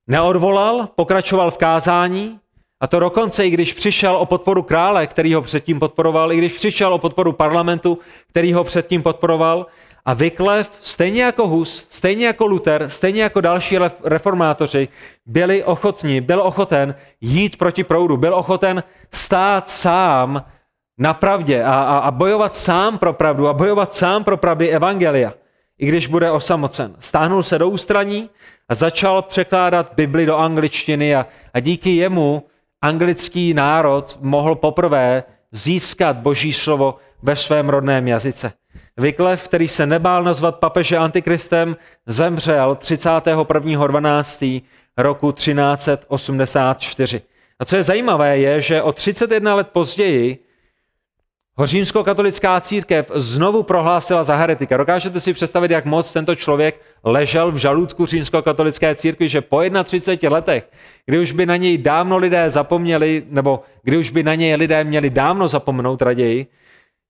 [0.06, 2.40] neodvolal, pokračoval v kázání
[2.80, 6.52] a to dokonce, i když přišel o podporu krále, který ho předtím podporoval, i když
[6.52, 7.98] přišel o podporu parlamentu,
[8.28, 9.66] který ho předtím podporoval,
[10.04, 14.88] a Vyklev, stejně jako Hus, stejně jako Luther, stejně jako další reformátoři,
[15.26, 18.82] byli ochotní, byl ochoten jít proti proudu, byl ochoten
[19.12, 20.44] stát sám
[20.98, 25.34] na pravdě a, a, a bojovat sám pro pravdu a bojovat sám pro pravdy Evangelia,
[25.78, 26.96] i když bude osamocen.
[27.00, 28.30] Stáhnul se do ústraní
[28.68, 32.42] a začal překládat Bibli do angličtiny a, a díky jemu
[32.82, 38.52] anglický národ mohl poprvé získat boží slovo ve svém rodném jazyce.
[39.00, 44.62] Vyklev, který se nebál nazvat papeže antikristem, zemřel 31.12.
[44.96, 47.22] roku 1384.
[47.58, 50.38] A co je zajímavé, je, že o 31 let později
[51.54, 54.76] ho římskokatolická církev znovu prohlásila za heretika.
[54.76, 60.36] Dokážete si představit, jak moc tento člověk ležel v žaludku římskokatolické církvy, že po 31
[60.36, 60.70] letech,
[61.06, 64.84] kdy už by na něj dávno lidé zapomněli, nebo kdy už by na něj lidé
[64.84, 66.46] měli dávno zapomenout raději,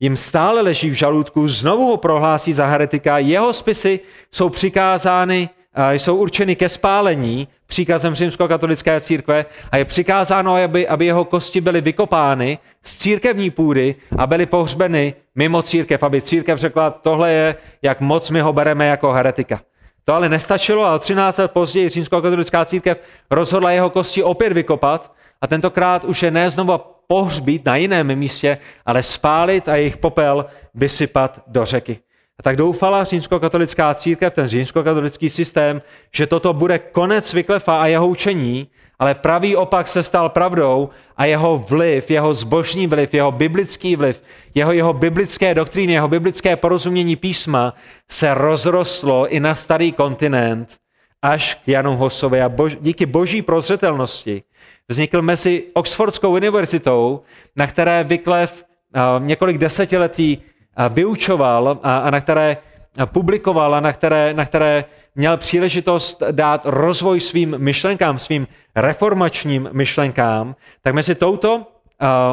[0.00, 4.00] jim stále leží v žaludku, znovu ho prohlásí za heretika, jeho spisy
[4.32, 5.48] jsou přikázány,
[5.90, 11.80] jsou určeny ke spálení příkazem římskokatolické církve a je přikázáno, aby, aby jeho kosti byly
[11.80, 18.00] vykopány z církevní půdy a byly pohřbeny mimo církev, aby církev řekla, tohle je, jak
[18.00, 19.60] moc my ho bereme jako heretika.
[20.04, 25.46] To ale nestačilo, ale 13 let později římskokatolická církev rozhodla jeho kosti opět vykopat a
[25.46, 31.42] tentokrát už je ne znovu pohřbít na jiném místě, ale spálit a jejich popel vysypat
[31.46, 31.98] do řeky.
[32.38, 35.82] A tak doufala římskokatolická církev, ten římskokatolický systém,
[36.14, 38.68] že toto bude konec Vyklefa a jeho učení,
[38.98, 44.22] ale pravý opak se stal pravdou a jeho vliv, jeho zbožný vliv, jeho biblický vliv,
[44.54, 47.74] jeho, jeho biblické doktríny, jeho biblické porozumění písma
[48.10, 50.76] se rozrostlo i na starý kontinent
[51.22, 54.42] až k Janu Hosovi a bož, díky boží prozřetelnosti
[54.90, 57.20] vznikl mezi Oxfordskou univerzitou,
[57.56, 62.56] na které Wycliffe uh, několik desetiletí uh, vyučoval a, na které
[63.04, 70.56] publikoval a na které, na které měl příležitost dát rozvoj svým myšlenkám, svým reformačním myšlenkám,
[70.82, 71.66] tak mezi touto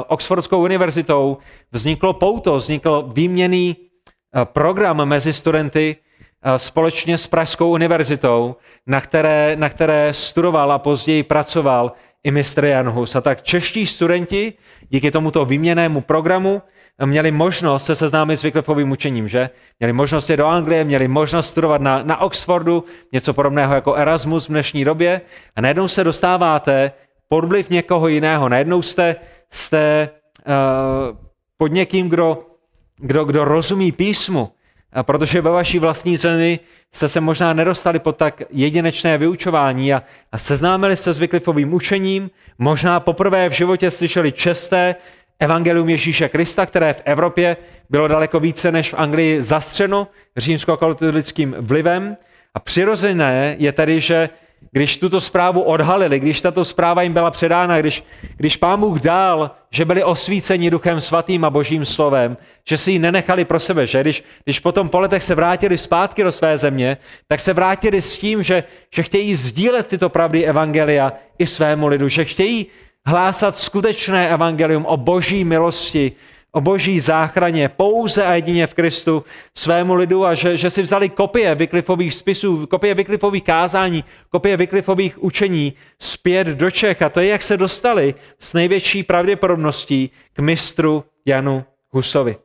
[0.07, 1.37] Oxfordskou univerzitou
[1.71, 3.75] vzniklo pouto, vznikl výměný
[4.43, 5.95] program mezi studenty
[6.57, 8.55] společně s Pražskou univerzitou,
[8.87, 11.91] na které, na které studoval a později pracoval
[12.23, 13.15] i mistr Jan Hus.
[13.15, 14.53] A tak čeští studenti
[14.89, 16.61] díky tomuto výměnému programu
[17.05, 19.49] měli možnost se seznámit s Wycliffovým učením, že?
[19.79, 24.45] Měli možnost jít do Anglie, měli možnost studovat na, na Oxfordu, něco podobného jako Erasmus
[24.45, 25.21] v dnešní době
[25.55, 26.91] a najednou se dostáváte
[27.29, 28.49] pod vliv někoho jiného.
[28.49, 29.15] Najednou jste,
[29.51, 30.09] jste
[30.47, 31.17] uh,
[31.57, 32.45] pod někým, kdo,
[32.97, 34.51] kdo, kdo rozumí písmu,
[34.97, 36.59] a protože ve vaší vlastní zemi
[36.91, 42.29] jste se možná nedostali pod tak jedinečné vyučování a, a seznámili se s Wycliffovým učením,
[42.57, 44.95] možná poprvé v životě slyšeli česté
[45.39, 47.57] evangelium Ježíše Krista, které v Evropě
[47.89, 50.07] bylo daleko více než v Anglii zastřeno
[50.37, 52.17] římskokatolickým vlivem.
[52.53, 54.29] A přirozené je tedy, že
[54.71, 58.03] když tuto zprávu odhalili, když tato zpráva jim byla předána, když,
[58.37, 62.99] když pán Bůh dal, že byli osvíceni duchem svatým a božím slovem, že si ji
[62.99, 64.01] nenechali pro sebe, že?
[64.01, 68.17] Když, když potom po letech se vrátili zpátky do své země, tak se vrátili s
[68.17, 68.63] tím, že,
[68.95, 72.67] že chtějí sdílet tyto pravdy evangelia i svému lidu, že chtějí
[73.05, 76.11] hlásat skutečné evangelium o boží milosti,
[76.57, 79.23] o boží záchraně pouze a jedině v Kristu
[79.57, 85.23] svému lidu a že, že si vzali kopie Vyklifových spisů, kopie Vyklifových kázání, kopie Vyklifových
[85.23, 87.01] učení zpět do Čech.
[87.01, 92.37] A to je, jak se dostali s největší pravděpodobností k mistru Janu Husovi.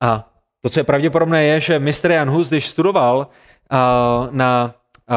[0.00, 0.28] A
[0.60, 3.28] to, co je pravděpodobné, je, že mistr Jan Hus, když studoval
[4.30, 4.74] na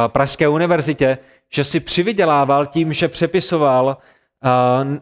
[0.08, 1.18] Pražské univerzitě,
[1.50, 3.98] že si přivydělával tím, že přepisoval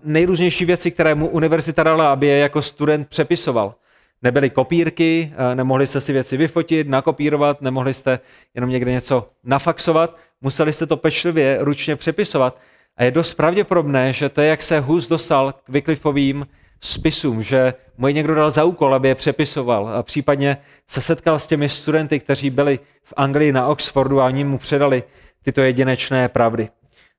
[0.04, 3.76] nejrůznější věci, které mu univerzita dala, aby je jako student přepisoval.
[4.24, 8.20] nebyly kopírky, eh, nemohli jste si věci vyfotit, nakopírovat, nemohli jste
[8.56, 12.58] jenom někde něco nafaxovat, museli jste to pečlivě ručně přepisovat.
[12.98, 16.48] A je dost pravděpodobné, že to je, jak se Hus dostal k Wycliffovým
[16.82, 21.40] spisům, že mu je někdo dal za úkol, aby je přepisoval a případně se setkal
[21.40, 25.04] s těmi studenty, kteří byli v Anglii na Oxfordu a oni mu předali
[25.44, 26.70] tyto jedinečné pravdy.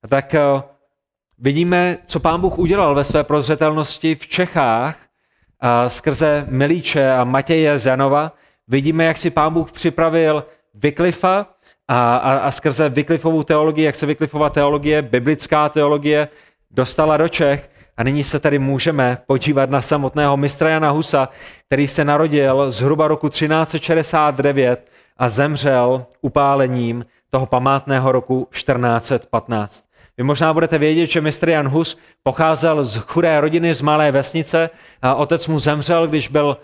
[0.02, 0.40] A tak eh,
[1.42, 4.96] vidíme, co pán Bůh udělal ve své prozřetelnosti v Čechách
[5.60, 8.32] a skrze Milíče a Matěje Zanova.
[8.68, 11.46] Vidíme, jak si pán Bůh připravil Vyklifa
[11.88, 16.28] a, a, a skrze Vyklifovou teologii, jak se Vyklifová teologie, biblická teologie,
[16.70, 17.70] dostala do Čech.
[17.96, 21.28] A nyní se tady můžeme podívat na samotného mistra Jana Husa,
[21.66, 29.91] který se narodil zhruba roku 1369 a zemřel upálením toho památného roku 1415.
[30.18, 34.70] Vy možná budete vědět, že mistr Jan Hus pocházel z chudé rodiny z malé vesnice.
[35.16, 36.56] Otec mu zemřel, když byl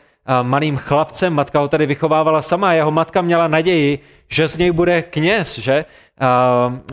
[0.43, 5.03] malým chlapcem, matka ho tady vychovávala sama jeho matka měla naději, že z něj bude
[5.03, 5.85] kněz, že?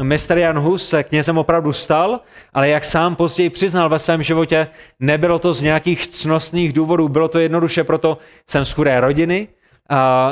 [0.01, 2.19] Mistr Jan Hus se knězem opravdu stal,
[2.53, 4.67] ale jak sám později přiznal ve svém životě,
[4.99, 8.17] nebylo to z nějakých cnostných důvodů, bylo to jednoduše proto,
[8.49, 9.47] jsem z chudé rodiny,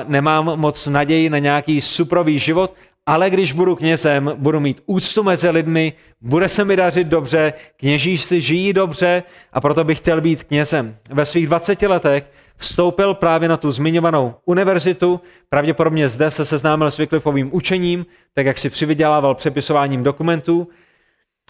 [0.07, 2.73] nemám moc naději na nějaký suprový život
[3.05, 8.17] ale když budu knězem, budu mít úctu mezi lidmi, bude se mi dařit dobře, kněží
[8.17, 10.97] si žijí dobře a proto bych chtěl být knězem.
[11.09, 12.23] Ve svých 20 letech
[12.57, 18.59] vstoupil právě na tu zmiňovanou univerzitu, pravděpodobně zde se seznámil s Wycliffovým učením, tak jak
[18.59, 20.67] si přivydělával přepisováním dokumentů.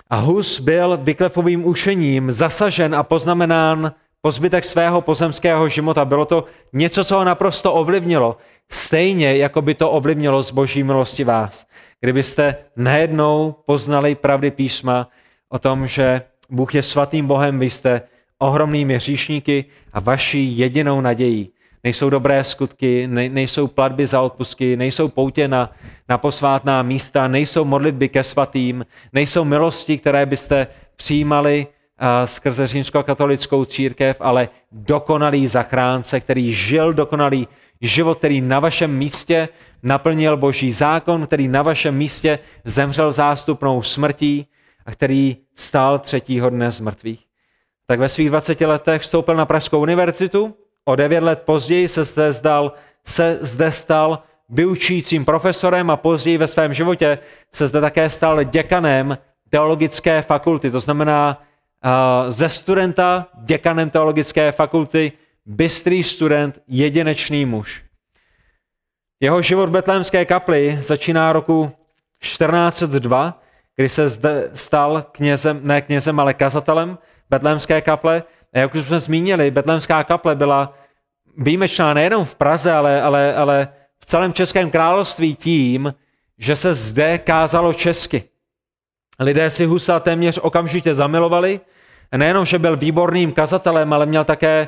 [0.10, 3.92] A Hus byl Wycliffovým učením zasažen a poznamenán
[4.26, 6.06] po zbytek svého pozemského života.
[6.06, 8.38] Bylo to něco, co ho naprosto ovlivnilo.
[8.72, 11.66] Stejně, jako by to ovlivnilo z boží milosti vás.
[12.02, 15.10] Kdybyste najednou poznali pravdy písma
[15.50, 18.02] o tom, že Bůh je svatým Bohem, vy jste
[18.38, 21.52] ohromnými hříšníky a vaší jedinou nadějí
[21.84, 25.72] nejsou dobré skutky, nejsou platby za odpustky, nejsou poutě na,
[26.10, 31.68] na posvátná místa, nejsou modlitby ke svatým, nejsou milosti, které byste přijímali
[32.26, 37.48] skrze římskokatolickou církev, ale dokonalý zachránce, který žil dokonalý
[37.82, 39.50] život, který na vašem místě
[39.84, 44.48] naplnil boží zákon, který na vašem místě zemřel zástupnou smrtí
[44.86, 47.26] a který vstal třetího dne z mrtvých.
[47.88, 52.34] Tak ve svých 20 letech vstoupil na Pražskou univerzitu, o devět let později se zde,
[52.34, 52.74] zdal,
[53.06, 57.18] se zde stal vyučujícím profesorem a později ve svém životě
[57.54, 59.18] se zde také stal děkanem
[59.50, 60.72] teologické fakulty.
[60.72, 61.44] To znamená,
[62.28, 65.12] ze studenta děkanem teologické fakulty
[65.46, 67.84] bystrý student, jedinečný muž.
[69.20, 71.72] Jeho život v betlémské kapli začíná roku
[72.20, 73.42] 1402,
[73.76, 76.98] kdy se zde stal knězem, ne knězem, ale kazatelem
[77.30, 78.24] betlémské kaple.
[78.54, 80.74] A jak už jsme zmínili, betlémská kaple byla
[81.38, 83.68] výjimečná nejenom v Praze, ale, ale, ale
[84.00, 85.94] v celém Českém království tím,
[86.38, 88.24] že se zde kázalo česky.
[89.20, 91.60] Lidé si Husa téměř okamžitě zamilovali.
[92.18, 94.68] Nejenom, že byl výborným kazatelem, ale měl také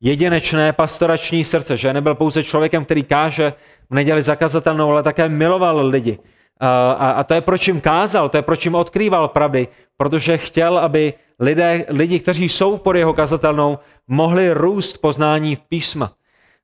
[0.00, 3.52] jedinečné pastorační srdce, že nebyl pouze člověkem, který káže
[3.90, 6.18] v neděli zakazatelnou, ale také miloval lidi.
[6.60, 10.38] A, a, a to je proč jim kázal, to je proč jim odkrýval pravdy, protože
[10.38, 13.78] chtěl, aby lidé, lidi, kteří jsou pod jeho kazatelnou,
[14.08, 16.12] mohli růst poznání v písma.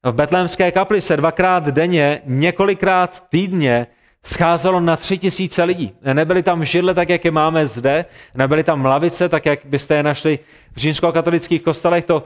[0.03, 3.87] V betlémské kapli se dvakrát denně, několikrát týdně
[4.29, 5.93] scházelo na tři tisíce lidí.
[6.12, 10.03] Nebyly tam židle, tak jak je máme zde, nebyly tam lavice, tak jak byste je
[10.03, 10.38] našli
[10.73, 12.05] v římskokatolických kostelech.
[12.05, 12.23] To,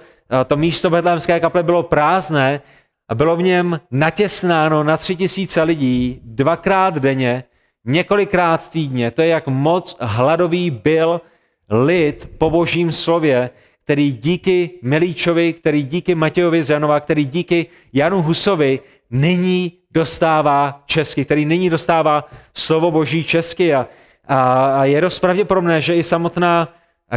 [0.47, 2.61] to místo betlémské kaple bylo prázdné
[3.09, 7.45] a bylo v něm natěsnáno na tři tisíce lidí dvakrát denně,
[7.85, 9.11] několikrát týdně.
[9.11, 11.21] To je, jak moc hladový byl
[11.71, 13.51] lid po božím slově,
[13.85, 18.81] který díky Milíčovi, který díky Matějovi z který díky Janu Husovi
[19.13, 23.75] nyní dostává česky, který nyní dostává slovo boží česky.
[23.75, 23.87] A,
[24.29, 26.69] a, a je dost pravděpodobné, že i samotná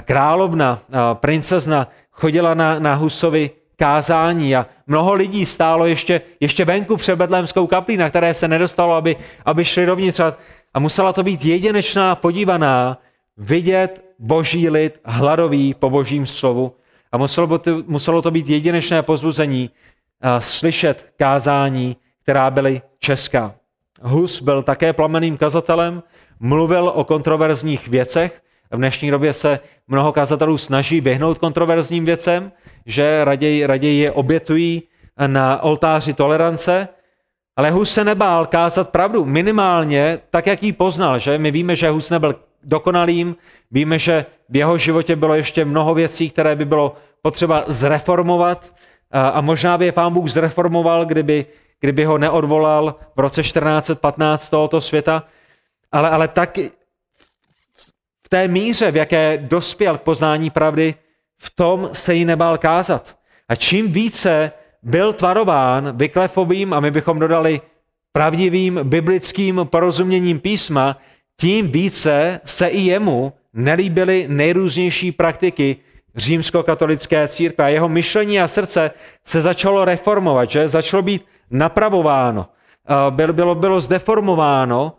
[0.01, 4.55] královna, a princezna chodila na, na Husovi kázání.
[4.55, 9.15] A mnoho lidí stálo ještě, ještě venku před Betlémskou kaplí, na které se nedostalo, aby,
[9.45, 10.19] aby šli dovnitř.
[10.19, 10.37] A,
[10.73, 12.97] a musela to být jedinečná podívaná
[13.37, 16.75] vidět boží lid hladový po božím slovu.
[17.11, 19.69] A muselo, to, muselo to být jedinečné pozbuzení
[20.39, 23.55] slyšet kázání která byly česká.
[24.01, 26.03] Hus byl také plameným kazatelem,
[26.39, 28.41] mluvil o kontroverzních věcech.
[28.71, 32.51] V dnešní době se mnoho kazatelů snaží vyhnout kontroverzním věcem,
[32.85, 34.83] že raději, raději je obětují
[35.27, 36.87] na oltáři tolerance,
[37.55, 41.19] ale Hus se nebál kázat pravdu, minimálně tak, jak ji poznal.
[41.19, 41.37] Že?
[41.37, 43.35] My víme, že Hus nebyl dokonalým,
[43.71, 48.73] víme, že v jeho životě bylo ještě mnoho věcí, které by bylo potřeba zreformovat,
[49.11, 51.45] a možná by je pán Bůh zreformoval, kdyby,
[51.79, 55.23] kdyby ho neodvolal v roce 1415 tohoto světa,
[55.91, 56.57] ale, ale tak
[58.25, 60.95] v té míře, v jaké dospěl k poznání pravdy,
[61.37, 63.17] v tom se jí nebál kázat.
[63.49, 64.51] A čím více
[64.83, 67.61] byl tvarován vyklefovým, a my bychom dodali
[68.11, 70.97] pravdivým biblickým porozuměním písma,
[71.39, 75.77] tím více se i jemu nelíbily nejrůznější praktiky
[76.15, 78.91] římskokatolické církve a jeho myšlení a srdce
[79.25, 82.45] se začalo reformovat, že začalo být napravováno,
[83.09, 84.93] bylo, bylo, bylo zdeformováno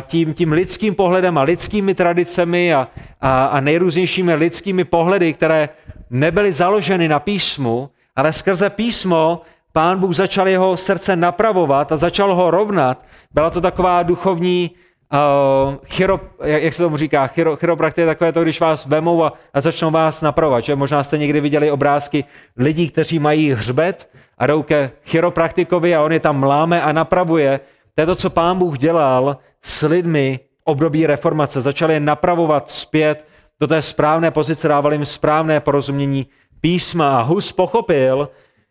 [0.00, 2.88] tím, tím lidským pohledem a lidskými tradicemi a,
[3.20, 5.68] a, a nejrůznějšími lidskými pohledy, které
[6.10, 9.40] nebyly založeny na písmu, ale skrze písmo
[9.72, 13.04] pán Bůh začal jeho srdce napravovat a začal ho rovnat.
[13.32, 14.70] Byla to taková duchovní
[15.12, 19.24] uh, chiro, jak, jak se tomu říká, chiro, chiropraktie je takové to, když vás vemou
[19.24, 20.64] a, a začnou vás napravovat.
[20.64, 20.76] Že?
[20.76, 22.24] Možná jste někdy viděli obrázky
[22.56, 27.60] lidí, kteří mají hřbet a jdou ke chiropraktikovi a on je tam láme a napravuje.
[27.94, 31.60] To je to, co pán Bůh dělal s lidmi období reformace.
[31.60, 33.26] Začal je napravovat zpět
[33.60, 36.26] do té správné pozice, dával jim správné porozumění
[36.60, 37.18] písma.
[37.18, 38.28] A Hus pochopil,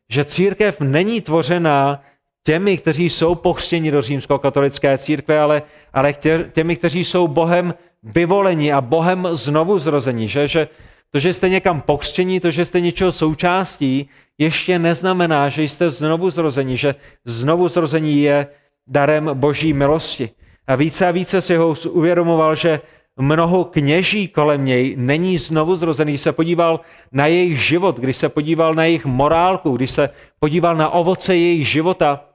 [0.09, 2.01] že církev není tvořena
[2.43, 5.61] těmi, kteří jsou pochstěni do římskokatolické církve, ale,
[5.93, 6.13] ale
[6.51, 7.73] těmi, kteří jsou Bohem
[8.03, 10.27] vyvoleni a Bohem znovu zrození.
[10.27, 10.67] Že, že
[11.11, 16.29] to, že jste někam pokřtění, to, že jste něčeho součástí, ještě neznamená, že jste znovu
[16.29, 18.47] zrození, že znovu zrození je
[18.87, 20.29] darem boží milosti.
[20.67, 22.81] A více a více si ho uvědomoval, že
[23.17, 26.11] mnoho kněží kolem něj není znovu zrozený.
[26.11, 26.79] Když se podíval
[27.11, 31.67] na jejich život, když se podíval na jejich morálku, když se podíval na ovoce jejich
[31.67, 32.30] života,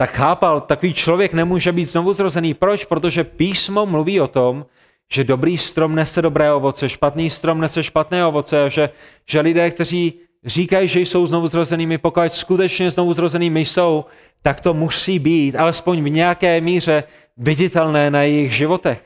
[0.00, 2.54] tak chápal, takový člověk nemůže být znovu zrozený.
[2.54, 2.84] Proč?
[2.84, 4.66] Protože písmo mluví o tom,
[5.12, 8.90] že dobrý strom nese dobré ovoce, špatný strom nese špatné ovoce, že,
[9.26, 14.04] že lidé, kteří říkají, že jsou znovu zrozenými, pokud skutečně znovu zrozenými jsou,
[14.42, 17.04] tak to musí být alespoň v nějaké míře
[17.36, 19.04] viditelné na jejich životech.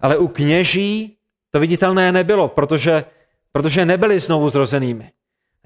[0.00, 1.16] Ale u kněží
[1.50, 3.04] to viditelné nebylo, protože,
[3.52, 5.10] protože nebyli znovu zrozenými.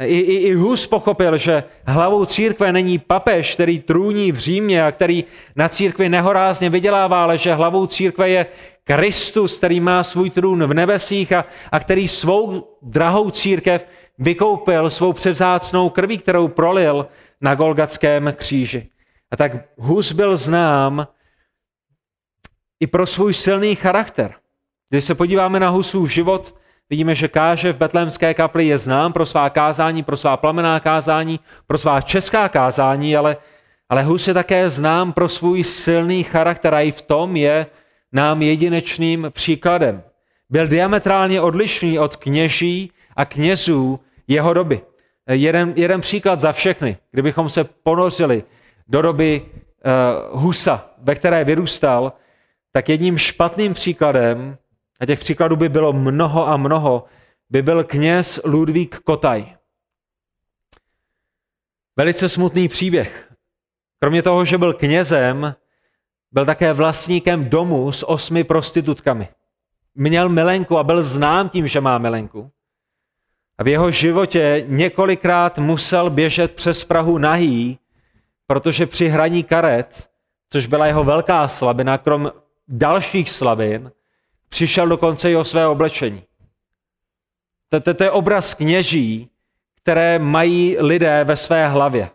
[0.01, 4.93] I, i, I Hus pochopil, že hlavou církve není papež, který trůní v Římě a
[4.93, 5.25] který
[5.57, 8.47] na církvi nehorázně vydělává, ale že hlavou církve je
[8.85, 13.87] Kristus, který má svůj trůn v nebesích a, a který svou drahou církev
[14.19, 17.07] vykoupil svou převzácnou krví, kterou prolil
[17.41, 18.89] na Golgatském kříži.
[19.31, 21.07] A tak Hus byl znám
[22.81, 24.35] i pro svůj silný charakter.
[24.89, 26.60] Když se podíváme na Husův život,
[26.91, 31.41] vidíme, že káže v betlémské kapli je znám pro svá kázání, pro svá plamená kázání,
[31.67, 33.37] pro svá česká kázání, ale,
[33.89, 37.67] ale Hus je také znám pro svůj silný charakter a i v tom je
[38.13, 40.03] nám jedinečným příkladem.
[40.51, 44.81] Byl diametrálně odlišný od kněží a knězů jeho doby.
[45.29, 48.45] Jeden, jeden příklad za všechny, kdybychom se ponořili
[48.89, 52.13] do doby uh, Husa, ve které vyrůstal,
[52.73, 54.57] tak jedním špatným příkladem,
[55.01, 57.05] a těch příkladů by bylo mnoho a mnoho,
[57.51, 59.57] by byl kněz Ludvík Kotaj.
[61.97, 63.33] Velice smutný příběh.
[63.99, 65.55] Kromě toho, že byl knězem,
[66.33, 69.29] byl také vlastníkem domu s osmi prostitutkami.
[69.95, 72.51] Měl milenku a byl znám tím, že má milenku.
[73.59, 77.79] A v jeho životě několikrát musel běžet přes Prahu nahý,
[78.47, 80.09] protože při hraní karet,
[80.49, 82.33] což byla jeho velká slabina, krom
[82.69, 83.93] dalších slabin,
[84.51, 86.23] přišel dokonce i o své oblečení.
[87.97, 89.31] To je obraz kněží,
[89.83, 92.11] které mají lidé ve své hlavě.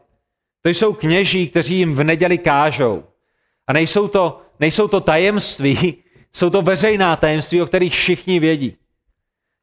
[0.62, 3.04] To jsou kněží, kteří jim v neděli kážou.
[3.68, 5.96] A nejsou to, nejsou to tajemství,
[6.34, 8.78] jsou to veřejná tajemství, o kterých všichni vědí.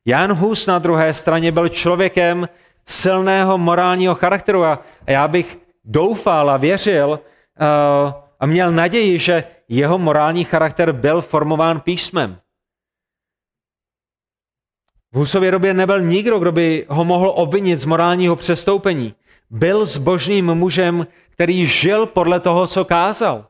[0.06, 2.48] Jan Hus na druhé straně byl člověkem
[2.86, 9.98] silného morálního charakteru a já bych doufal a věřil uh, a měl naději, že jeho
[9.98, 12.38] morální charakter byl formován písmem.
[15.12, 19.14] V Husově době nebyl nikdo, kdo by ho mohl obvinit z morálního přestoupení.
[19.50, 23.46] Byl zbožným mužem, který žil podle toho, co kázal.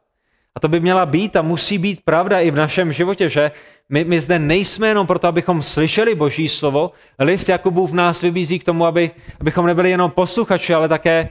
[0.55, 3.51] A to by měla být a musí být pravda i v našem životě, že
[3.89, 6.91] my, my zde nejsme jenom proto, abychom slyšeli Boží slovo.
[7.19, 11.29] List Jakubův nás vybízí k tomu, aby, abychom nebyli jenom posluchači, ale také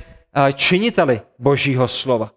[0.56, 2.32] činiteli Božího slova.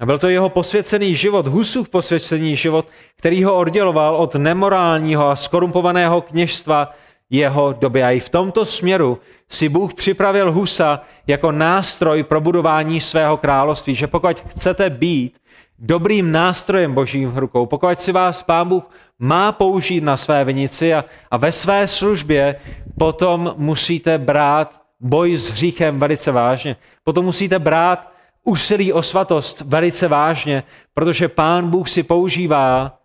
[0.00, 5.36] A byl to jeho posvěcený život, Husův posvěcený život, který ho odděloval od nemorálního a
[5.36, 6.94] skorumpovaného kněžstva
[7.30, 8.02] jeho doby.
[8.02, 13.94] A i v tomto směru si Bůh připravil Husa jako nástroj pro budování svého království,
[13.94, 15.38] že pokud chcete být
[15.78, 21.04] dobrým nástrojem božím rukou, pokud si vás Pán Bůh má použít na své vinici a,
[21.30, 22.56] a ve své službě,
[22.98, 26.76] potom musíte brát boj s hříchem velice vážně.
[27.04, 28.11] Potom musíte brát
[28.44, 30.62] úsilí o svatost velice vážně,
[30.94, 33.00] protože Pán Bůh si používá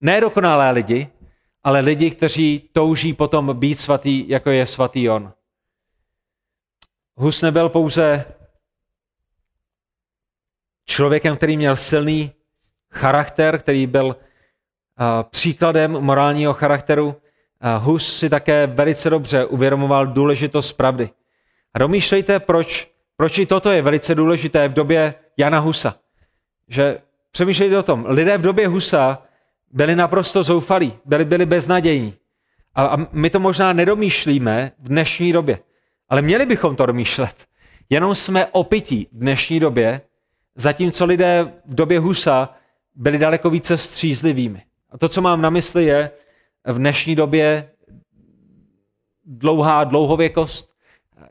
[0.00, 1.08] nedokonalé lidi,
[1.62, 5.32] ale lidi, kteří touží potom být svatý, jako je svatý on.
[7.16, 8.24] Hus nebyl pouze
[10.84, 12.32] člověkem, který měl silný
[12.90, 14.16] charakter, který byl
[15.30, 17.16] příkladem morálního charakteru.
[17.78, 21.10] Hus si také velice dobře uvědomoval důležitost pravdy.
[21.74, 25.94] A domýšlejte, proč, proč i toto je velice důležité v době Jana Husa.
[26.68, 26.98] Že
[27.30, 28.04] přemýšlejte o tom.
[28.08, 29.22] Lidé v době Husa
[29.70, 32.14] byli naprosto zoufalí, byli, byli beznadějní.
[32.74, 35.58] A, a my to možná nedomýšlíme v dnešní době.
[36.08, 37.34] Ale měli bychom to domýšlet.
[37.90, 40.00] Jenom jsme opití v dnešní době,
[40.54, 42.54] zatímco lidé v době Husa
[42.94, 44.62] byli daleko více střízlivými.
[44.90, 46.10] A to, co mám na mysli, je
[46.66, 47.70] v dnešní době
[49.24, 50.73] dlouhá dlouhověkost,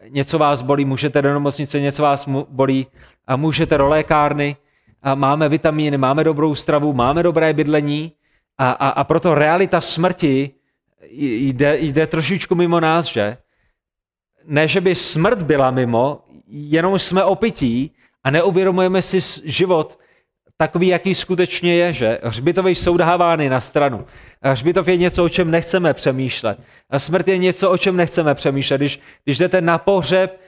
[0.10, 2.88] něco vás bolí, můžete do nemocnice, něco vás bolí
[3.28, 4.56] a můžete do lékárny,
[5.04, 8.12] a máme vitamíny, máme dobrou stravu, máme dobré bydlení
[8.58, 10.52] a, a, a proto realita smrti
[11.12, 13.38] jde, jde trošičku mimo nás, že?
[14.46, 17.91] Ne, že by smrt byla mimo, jenom jsme opití
[18.24, 19.20] a neuvědomujeme si
[19.52, 20.00] život
[20.68, 24.05] takový, jaký skutečně je, že hřbitovy jsou dávány na stranu.
[24.43, 26.59] Hřbitov je něco, o čem nechceme přemýšlet.
[26.89, 28.78] A smrt je něco, o čem nechceme přemýšlet.
[28.78, 30.39] Když, když jdete na pohřeb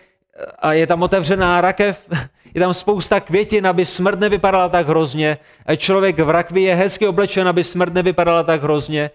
[0.59, 1.99] a je tam otevřená rakev,
[2.53, 5.37] je tam spousta květin, aby smrt nevypadala tak hrozně.
[5.65, 9.11] A člověk v rakvi je hezky oblečen, aby smrt nevypadala tak hrozně.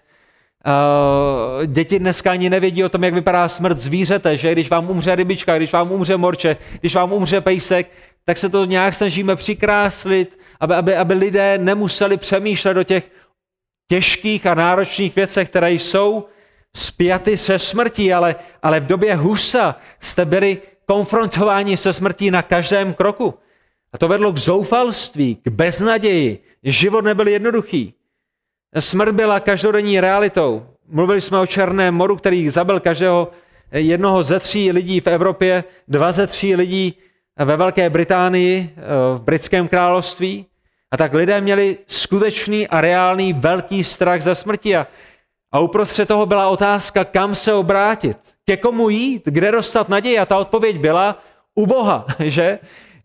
[0.66, 5.16] Uh, děti dneska ani nevědí o tom, jak vypadá smrt zvířete, že když vám umře
[5.16, 7.90] rybička, když vám umře morče, když vám umře pejsek,
[8.24, 13.10] tak se to nějak snažíme přikráslit, aby, aby, aby lidé nemuseli přemýšlet o těch
[13.88, 16.26] těžkých a náročných věcech, které jsou
[16.76, 22.94] spjaty se smrtí, ale, ale v době Husa jste byli konfrontováni se smrtí na každém
[22.94, 23.34] kroku.
[23.92, 26.38] A to vedlo k zoufalství, k beznaději.
[26.62, 27.94] Život nebyl jednoduchý.
[28.78, 30.66] Smrt byla každodenní realitou.
[30.88, 33.30] Mluvili jsme o Černém moru, který zabil každého
[33.72, 36.94] jednoho ze tří lidí v Evropě, dva ze tří lidí
[37.38, 38.82] ve Velké Británii, eh,
[39.18, 40.46] v britském království.
[40.90, 44.76] A tak lidé měli skutečný a reálný velký strach ze smrti.
[44.76, 44.86] A,
[45.52, 50.18] a uprostřed toho byla otázka, kam se obrátit, ke komu jít, kde dostat naději.
[50.18, 51.22] A ta odpověď byla
[51.54, 52.58] u Boha, že?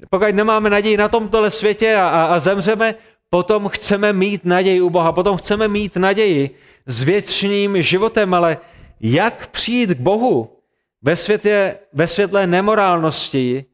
[0.09, 2.95] Pokud nemáme naději na tomto světě a, a, a zemřeme,
[3.35, 6.55] potom chceme mít naději u Boha, potom chceme mít naději
[6.85, 8.57] s věčným životem, ale
[9.01, 10.59] jak přijít k Bohu
[11.01, 13.65] ve, světě, ve světle nemorálnosti,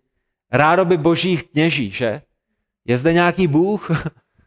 [0.51, 2.21] rádoby božích kněží, že?
[2.85, 3.91] Je zde nějaký Bůh,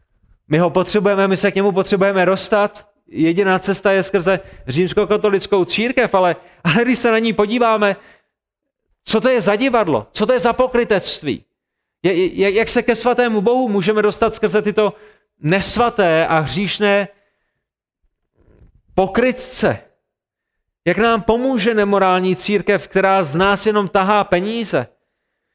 [0.47, 6.13] my ho potřebujeme, my se k němu potřebujeme dostat, jediná cesta je skrze římskokatolickou církev,
[6.13, 7.95] ale, ale když se na ní podíváme,
[9.03, 11.44] co to je za divadlo, co to je za pokrytectví,
[12.29, 14.93] jak se ke svatému Bohu můžeme dostat skrze tyto
[15.39, 17.07] nesvaté a hříšné
[18.95, 19.79] pokrytce.
[20.87, 24.87] Jak nám pomůže nemorální církev, která z nás jenom tahá peníze?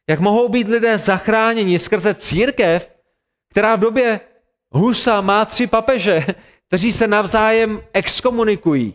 [0.08, 2.90] Jak mohou být lidé zachráněni skrze církev,
[3.50, 4.20] která v době
[4.70, 6.26] Husa má tři papeže,
[6.66, 8.94] kteří se navzájem exkomunikují?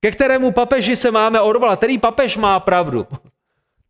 [0.00, 1.78] Ke kterému papeži se máme odvolat?
[1.78, 3.06] Který papež má pravdu?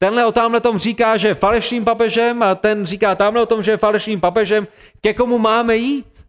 [0.03, 3.63] Tenhle o tamhle tom říká, že je falešným papežem a ten říká tamhle o tom,
[3.63, 4.67] že je falešným papežem.
[5.01, 6.25] Ke komu máme jít?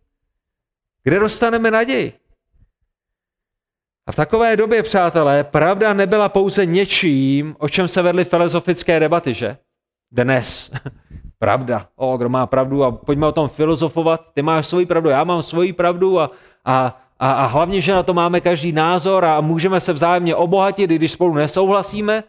[1.04, 2.14] Kde dostaneme naději?
[4.08, 9.34] A v takové době, přátelé, pravda nebyla pouze něčím, o čem se vedly filozofické debaty,
[9.34, 9.58] že?
[10.12, 10.72] Dnes.
[11.40, 11.88] Pravda.
[11.96, 14.34] O, kdo má pravdu a pojďme o tom filozofovat.
[14.34, 16.32] Ty máš svoji pravdu, já mám svoji pravdu a,
[16.66, 20.92] a, a, a hlavně, že na to máme každý názor a můžeme se vzájemně obohatit,
[20.92, 22.24] i když spolu nesouhlasíme.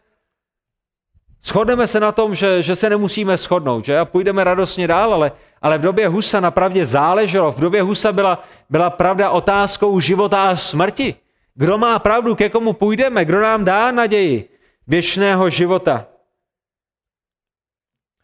[1.44, 3.98] Shodneme se na tom, že, že se nemusíme shodnout, že?
[3.98, 5.32] A půjdeme radostně dál, ale,
[5.62, 7.52] ale v době Husa na pravdě záleželo.
[7.52, 11.14] V době Husa byla, byla pravda otázkou života a smrti.
[11.54, 14.48] Kdo má pravdu, ke komu půjdeme, kdo nám dá naději
[14.86, 16.06] věčného života.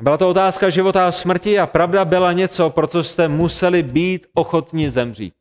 [0.02, 4.26] Byla to otázka života a smrti a pravda byla něco, pro co jste museli být
[4.34, 5.34] ochotní zemřít.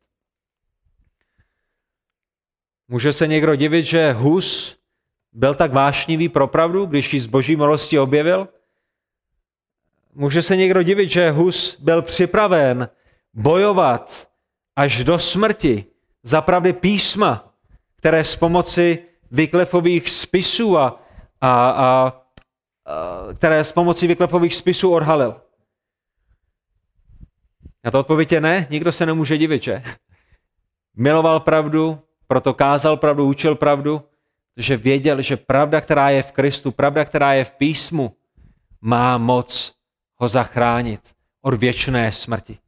[2.88, 4.79] Může se někdo divit, že Hus
[5.32, 8.48] byl tak vášnivý pro pravdu, když ji z boží milosti objevil?
[10.14, 12.88] Může se někdo divit, že Hus byl připraven
[13.34, 14.28] bojovat
[14.76, 15.84] až do smrti
[16.22, 17.54] za pravdy písma,
[17.96, 18.98] které s pomoci
[19.30, 21.00] vyklefových spisů a,
[21.40, 22.12] a, a,
[23.36, 25.40] které s pomocí vyklefových spisů odhalil.
[27.84, 29.82] A to odpověď je ne, nikdo se nemůže divit, že?
[30.96, 34.02] Miloval pravdu, proto kázal pravdu, učil pravdu,
[34.54, 38.16] Protože věděl, že pravda, která je v Kristu, pravda, která je v písmu,
[38.80, 39.74] má moc
[40.16, 41.00] ho zachránit
[41.42, 42.58] od věčné smrti.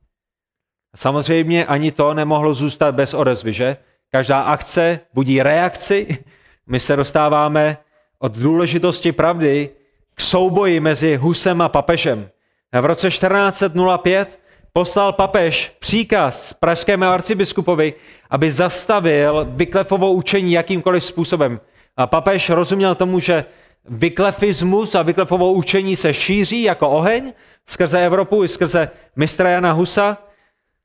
[0.95, 3.76] A samozřejmě ani to nemohlo zůstat bez odezvy, že?
[4.11, 6.18] Každá akce budí reakci.
[6.66, 7.76] My se dostáváme
[8.18, 9.70] od důležitosti pravdy
[10.14, 12.30] k souboji mezi Husem a papežem.
[12.72, 14.41] A v roce 1405
[14.72, 17.95] poslal papež příkaz pražskému arcibiskupovi,
[18.30, 21.61] aby zastavil vyklefovou učení jakýmkoliv způsobem.
[21.97, 23.45] A papež rozuměl tomu, že
[23.88, 27.32] vyklefismus a vyklefovou učení se šíří jako oheň
[27.66, 30.18] skrze Evropu i skrze mistra Jana Husa.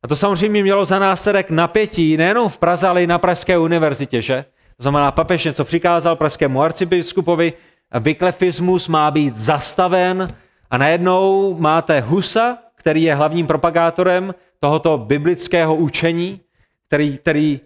[0.03, 4.21] A to samozřejmě mělo za následek napětí nejenom v Praze, ale i na Pražské univerzitě,
[4.21, 4.45] že?
[4.77, 7.53] To znamená, papež něco přikázal pražskému arcibiskupovi,
[7.99, 10.35] vyklefismus má být zastaven
[10.69, 16.41] a najednou máte Husa, který je hlavním propagátorem tohoto biblického učení,
[16.87, 17.59] který, který,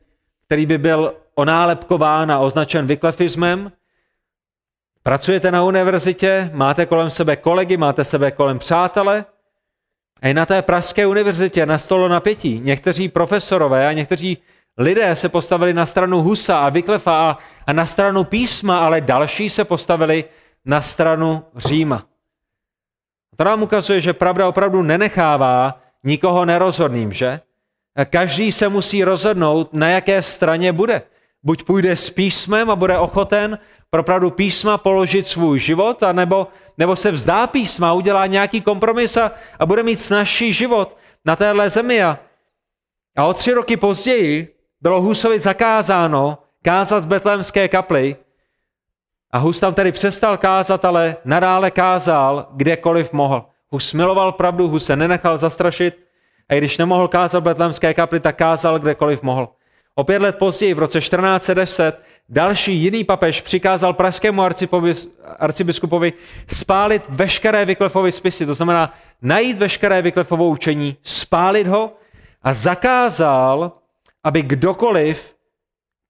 [0.45, 3.71] který by byl onálepkován a označen vyklefismem.
[5.03, 9.25] Pracujete na univerzitě, máte kolem sebe kolegy, máte sebe kolem přátele.
[10.21, 12.59] A i na té Pražské univerzitě nastalo napětí.
[12.59, 14.37] Někteří profesorové a někteří
[14.77, 19.49] lidé se postavili na stranu Husa a Vyklefa a, a na stranu písma, ale další
[19.49, 20.25] se postavili
[20.65, 22.03] na stranu Říma.
[23.37, 27.39] To nám ukazuje, že pravda opravdu nenechává nikoho nerozhodným, že?
[28.09, 31.01] Každý se musí rozhodnout, na jaké straně bude.
[31.43, 36.95] Buď půjde s písmem a bude ochoten pro pravdu písma položit svůj život, anebo, nebo
[36.95, 42.03] se vzdá písma, udělá nějaký kompromis a, a bude mít snažší život na téhle zemi.
[42.03, 42.19] A,
[43.17, 48.15] a o tři roky později bylo Husovi zakázáno kázat v betlémské kapli,
[49.31, 53.45] a Hus tam tedy přestal kázat, ale nadále kázal, kdekoliv mohl.
[53.67, 55.99] Hus miloval pravdu, Hus se nenechal zastrašit
[56.49, 59.49] a když nemohl kázat v betlémské kapli, tak kázal kdekoliv mohl.
[59.95, 64.41] O pět let později, v roce 1410, další jiný papež přikázal pražskému
[65.39, 66.13] arcibiskupovi
[66.47, 71.93] spálit veškeré Vyklefovy spisy, to znamená najít veškeré Vyklefovou učení, spálit ho
[72.43, 73.71] a zakázal,
[74.23, 75.35] aby kdokoliv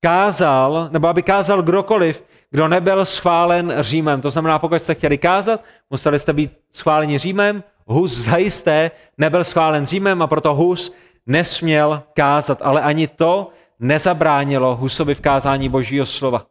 [0.02, 4.22] kázal, nebo aby kázal kdokoliv, kdo nebyl schválen Římem.
[4.22, 7.64] To znamená, pokud jste chtěli kázat, museli jste být schváleni Římem.
[7.88, 10.94] Hus zajisté nebyl schválen Římem a proto Hus
[11.26, 13.50] nesměl kázat, ale ani to
[13.82, 16.46] nezabránilo Husovi v kázání božího slova.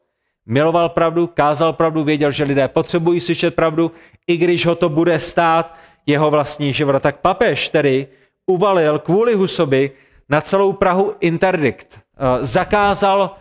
[0.47, 3.93] Miloval pravdu, kázal pravdu, věděl, že lidé potřebují slyšet pravdu,
[4.27, 7.03] i když ho to bude stát jeho vlastní život.
[7.03, 8.07] Tak papež tedy
[8.47, 9.91] uvalil kvůli Husovi
[10.29, 12.01] na celou Prahu interdikt.
[12.01, 13.37] Eh, zakázal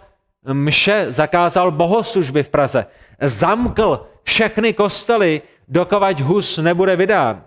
[0.53, 2.85] mše, zakázal bohoslužby v Praze,
[3.21, 7.43] zamkl všechny kostely, dokavať Hus nebude vydán.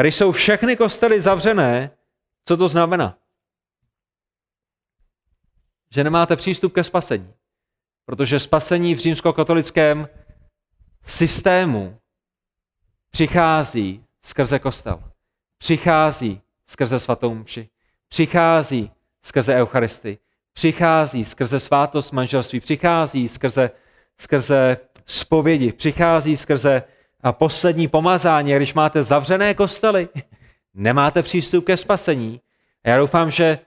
[0.00, 1.90] Když jsou všechny kostely zavřené,
[2.44, 3.16] co to znamená?
[5.94, 7.34] Že nemáte přístup ke spasení.
[8.06, 10.08] Protože spasení v římskokatolickém
[11.04, 11.98] systému
[13.10, 15.02] přichází skrze kostel.
[15.58, 17.68] Přichází skrze svatou mši.
[18.08, 18.90] Přichází
[19.22, 20.18] skrze Eucharistii
[20.54, 23.70] přichází skrze svátost manželství, přichází skrze,
[24.20, 24.76] skrze
[25.06, 26.82] spovědi, přichází skrze
[27.20, 28.54] a poslední pomazání.
[28.54, 30.08] Když máte zavřené kostely,
[30.74, 32.40] nemáte přístup ke spasení.
[32.86, 33.58] Já doufám, že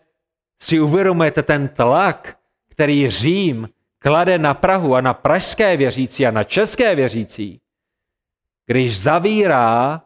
[0.61, 2.37] si uvědomujete ten tlak,
[2.69, 7.61] který Řím klade na Prahu a na pražské věřící a na české věřící,
[8.65, 10.01] když zavírá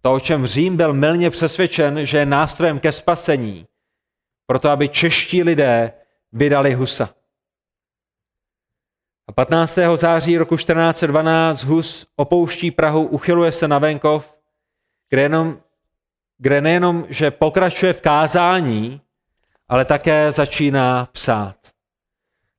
[0.00, 3.66] to, o čem Řím byl milně přesvědčen, že je nástrojem ke spasení,
[4.46, 5.92] proto aby čeští lidé
[6.32, 7.14] vydali Husa.
[9.28, 9.78] A 15.
[9.94, 14.34] září roku 1412 Hus opouští Prahu, uchyluje se na venkov,
[15.08, 15.60] kde, jenom,
[16.38, 19.00] kde nejenom, že pokračuje v kázání,
[19.68, 21.56] ale také začíná psát.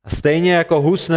[0.03, 1.11] A stejně jako Hus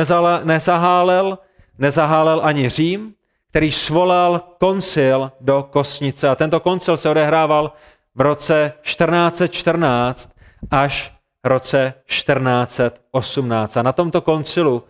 [0.44, 1.38] nezahálel,
[1.78, 3.14] nezahálel ani Řím,
[3.50, 6.28] který svolal koncil do Kosnice.
[6.28, 7.72] A tento koncil se odehrával
[8.14, 10.32] v roce 1414
[10.70, 11.14] až
[11.44, 13.76] roce 1418.
[13.76, 14.84] A na tomto koncilu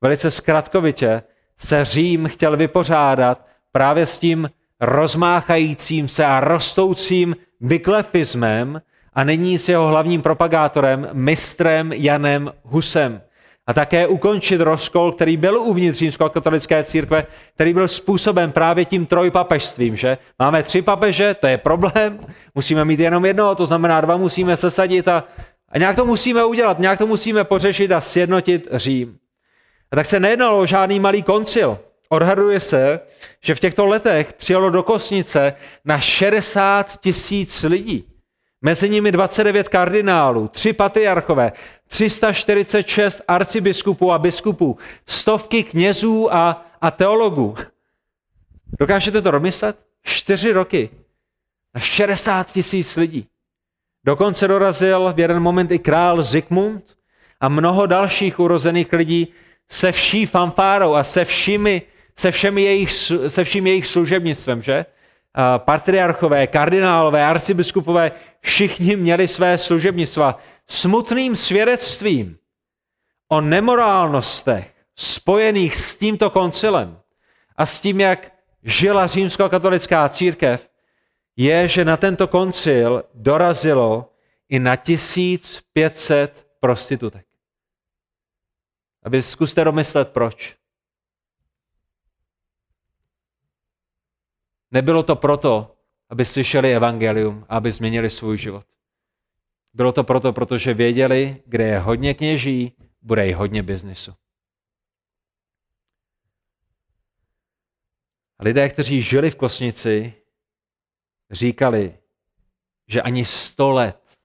[0.00, 1.22] velice zkratkovitě
[1.58, 4.50] se Řím chtěl vypořádat právě s tím
[4.80, 8.82] rozmáchajícím se a rostoucím vyklefismem
[9.14, 13.22] a nyní s jeho hlavním propagátorem, mistrem Janem Husem.
[13.66, 19.96] A také ukončit rozkol, který byl uvnitř římsko-katolické církve, který byl způsoben právě tím trojpapežstvím,
[19.96, 20.18] že?
[20.38, 22.20] Máme tři papeže, to je problém,
[22.54, 25.24] musíme mít jenom jednoho, to znamená dva musíme sesadit a,
[25.68, 29.16] a nějak to musíme udělat, nějak to musíme pořešit a sjednotit Řím.
[29.92, 31.78] A tak se nejednalo o žádný malý koncil.
[32.08, 33.00] Odhaduje se,
[33.44, 35.54] že v těchto letech přijalo do Kosnice
[35.84, 38.11] na 60 tisíc lidí.
[38.62, 41.52] Mezi nimi 29 kardinálů, tři patriarchové,
[41.86, 47.54] 346 arcibiskupů a biskupů, stovky knězů a, a teologů.
[48.80, 49.78] Dokážete to domyslet?
[50.02, 50.90] Čtyři roky
[51.74, 53.26] na 60 tisíc lidí.
[54.04, 56.84] Dokonce dorazil v jeden moment i král Zikmund
[57.40, 59.28] a mnoho dalších urozených lidí
[59.70, 61.82] se vší fanfárou a se všemi,
[62.16, 62.92] se všemi jejich,
[63.28, 64.84] se vším jejich služebnictvem, že?
[65.58, 70.38] Patriarchové, kardinálové, arcibiskupové, všichni měli své služebnictva.
[70.66, 72.38] Smutným svědectvím
[73.28, 76.98] o nemorálnostech spojených s tímto koncilem
[77.56, 80.68] a s tím, jak žila římskokatolická církev,
[81.36, 84.12] je, že na tento koncil dorazilo
[84.48, 87.26] i na 1500 prostitutek.
[89.02, 90.61] A vy zkuste domyslet, proč.
[94.72, 95.76] Nebylo to proto,
[96.08, 98.66] aby slyšeli evangelium a aby změnili svůj život.
[99.74, 104.14] Bylo to proto, protože věděli, kde je hodně kněží, bude i hodně biznisu.
[108.40, 110.14] Lidé, kteří žili v Kosnici,
[111.30, 111.98] říkali,
[112.88, 114.18] že ani sto let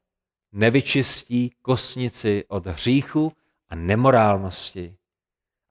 [0.51, 3.33] nevyčistí Kosnici od hříchu
[3.69, 4.97] a nemorálnosti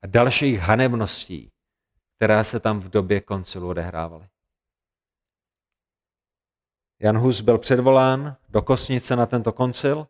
[0.02, 1.52] a dalších hanebností,
[2.16, 4.28] která se tam v době koncilu odehrávaly.
[7.00, 10.06] Jan Hus byl předvolán do Kosnice na tento koncil,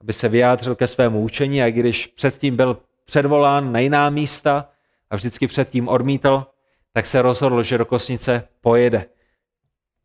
[0.00, 4.68] aby se vyjádřil ke svému učení a když předtím byl předvolán na jiná místa
[5.10, 6.46] a vždycky předtím odmítl,
[6.92, 9.04] tak se rozhodl, že do Kosnice pojede.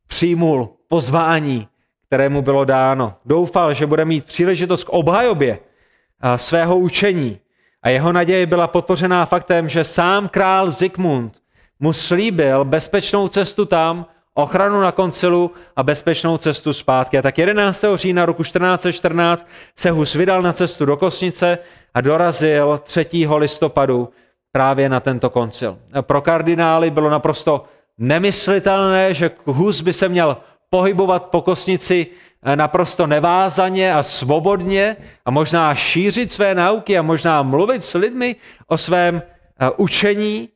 [0.07, 1.68] Přijmul pozvání,
[2.07, 3.16] kterému bylo dáno.
[3.26, 5.59] Doufal, že bude mít příležitost k obhajobě
[6.36, 7.39] svého učení.
[7.84, 11.41] A jeho naděje byla podpořená faktem, že sám král Zikmund
[11.80, 17.17] mu slíbil bezpečnou cestu tam, ochranu na koncilu a bezpečnou cestu zpátky.
[17.17, 17.86] A tak 11.
[17.95, 21.57] října roku 1414 se Hus vydal na cestu do Kosnice
[21.93, 23.07] a dorazil 3.
[23.38, 24.09] listopadu
[24.51, 25.77] právě na tento koncil.
[26.01, 27.65] Pro kardinály bylo naprosto
[27.97, 30.38] nemyslitelné, že Hus by se měl
[30.69, 32.07] pohybovat po Kosnici
[32.43, 38.36] eh, naprosto nevázaně a svobodně a možná šířit své nauky a možná mluvit s lidmi
[38.67, 40.49] o svém eh, učení.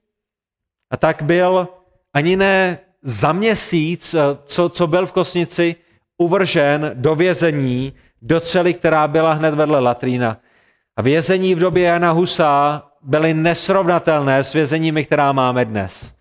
[0.91, 1.67] A tak byl
[2.13, 5.75] ani ne za měsíc, eh, co, co byl v Kosnici,
[6.17, 10.37] uvržen do vězení, do cely, která byla hned vedle latrína.
[10.97, 16.13] A vězení v době Jana Husa byly nesrovnatelné s vězeními, která máme dnes.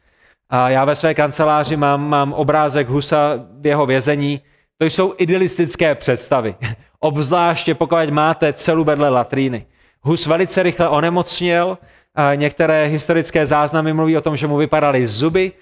[0.50, 4.40] A já ve své kanceláři mám, mám obrázek Husa v jeho vězení.
[4.78, 6.54] To jsou idealistické představy.
[7.00, 9.66] Obzvláště pokud máte celu vedle latríny.
[10.00, 11.78] Hus velice rychle onemocněl,
[12.14, 15.52] a některé historické záznamy mluví o tom, že mu vypadaly zuby,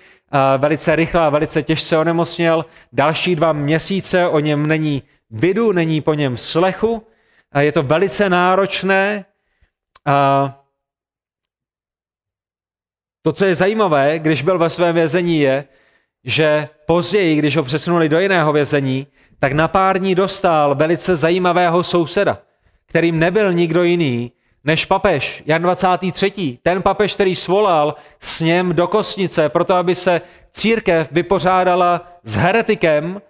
[0.59, 2.65] velice rychle a velice těžce onemocněl.
[2.93, 7.07] Další dva měsíce o něm není vidu, není po něm slechu.
[7.53, 9.25] A je to velice náročné.
[10.07, 10.59] A
[13.23, 15.65] to, co je zajímavé, když byl ve svém vězení, je,
[16.25, 19.07] že později, když ho přesunuli do jiného vězení,
[19.39, 22.39] tak na pár dní dostal velice zajímavého souseda,
[22.87, 24.33] kterým nebyl nikdo jiný
[24.65, 26.59] než papež Jan 23.
[26.63, 30.21] Ten papež, který svolal s něm do kostnice, proto aby se
[30.53, 33.23] církev vypořádala s heretikem,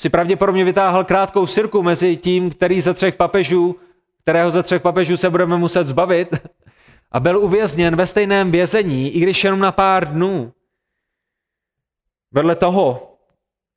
[0.00, 3.76] si pravděpodobně vytáhl krátkou sirku mezi tím, který ze třech papežů,
[4.22, 6.28] kterého ze třech papežů se budeme muset zbavit,
[7.12, 10.52] a byl uvězněn ve stejném vězení, i když jenom na pár dnů.
[12.32, 13.12] Vedle toho,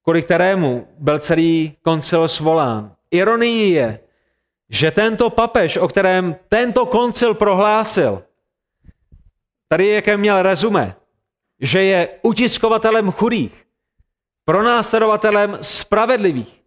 [0.04, 2.95] kvůli kterému byl celý koncil svolán.
[3.12, 4.00] Ironie je,
[4.70, 8.24] že tento papež, o kterém tento koncil prohlásil,
[9.67, 10.95] tady jaké měl rezume,
[11.61, 13.65] že je utiskovatelem chudých,
[14.45, 16.61] pronásledovatelem spravedlivých,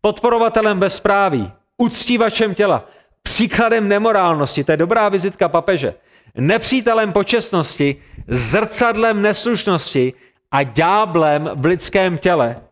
[0.00, 2.84] podporovatelem bezpráví, uctívačem těla,
[3.22, 5.94] příkladem nemorálnosti, to je dobrá vizitka papeže,
[6.34, 7.96] nepřítelem počestnosti,
[8.26, 10.12] zrcadlem neslušnosti
[10.50, 12.62] a ďáblem v lidském těle,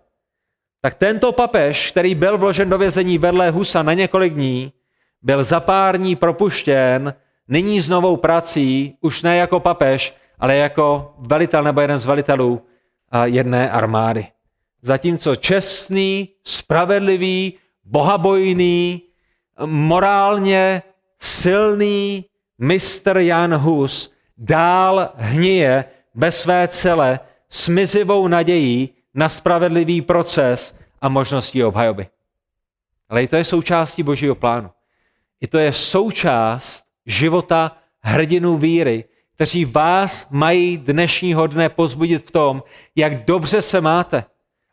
[0.80, 4.72] tak tento papež, který byl vložen do vězení vedle Husa na několik dní,
[5.22, 7.14] byl za pár dní propuštěn,
[7.48, 12.62] nyní s novou prací, už ne jako papež, ale jako velitel nebo jeden z velitelů
[13.24, 14.26] jedné armády.
[14.82, 17.54] Zatímco čestný, spravedlivý,
[17.84, 19.02] bohabojný,
[19.64, 20.82] morálně
[21.18, 22.24] silný
[22.58, 27.20] mistr Jan Hus dál hníje ve své cele
[27.50, 32.06] s mizivou nadějí na spravedlivý proces a možností obhajoby.
[33.08, 34.70] Ale i to je součástí božího plánu.
[35.40, 39.04] I to je součást života hrdinů víry,
[39.34, 42.62] kteří vás mají dnešního dne pozbudit v tom,
[42.96, 44.24] jak dobře se máte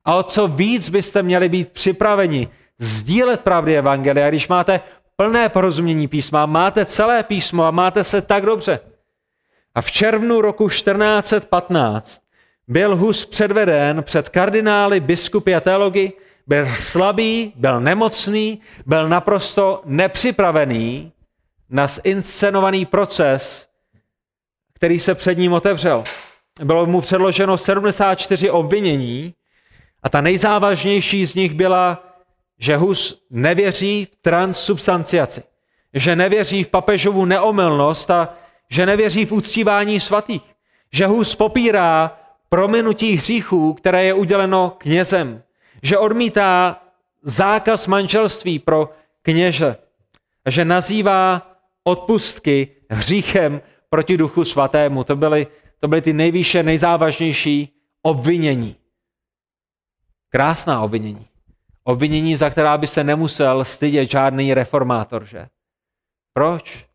[0.06, 2.48] A o co víc byste měli být připraveni
[2.80, 4.80] sdílet pravdy Evangelia, když máte
[5.16, 8.80] plné porozumění písma, máte celé písmo a máte se tak dobře.
[9.76, 12.25] A v červnu roku 1415
[12.68, 16.14] byl Hus předveden před kardinály, biskupy a teology,
[16.48, 21.12] byl slabý, byl nemocný, byl naprosto nepřipravený
[21.70, 23.68] na zinscenovaný proces,
[24.74, 26.04] který se před ním otevřel.
[26.64, 29.34] Bylo mu předloženo 74 obvinění
[30.04, 32.04] a ta nejzávažnější z nich byla,
[32.60, 35.44] že Hus nevěří v transsubstanciaci,
[35.94, 38.34] že nevěří v papežovu neomylnost a
[38.70, 40.42] že nevěří v uctívání svatých,
[40.92, 42.20] že Hus popírá
[42.50, 45.44] prominutí hříchů, které je uděleno knězem,
[45.84, 46.82] že odmítá
[47.22, 49.76] zákaz manželství pro kněže,
[50.50, 51.52] že nazývá
[51.84, 55.04] odpustky hříchem proti duchu svatému.
[55.04, 55.48] To byly,
[55.80, 57.70] to byly ty nejvýše, nejzávažnější
[58.02, 58.76] obvinění.
[60.30, 61.28] Krásná obvinění.
[61.84, 65.48] Obvinění, za která by se nemusel stydět žádný reformátor, že?
[66.34, 66.86] Proč?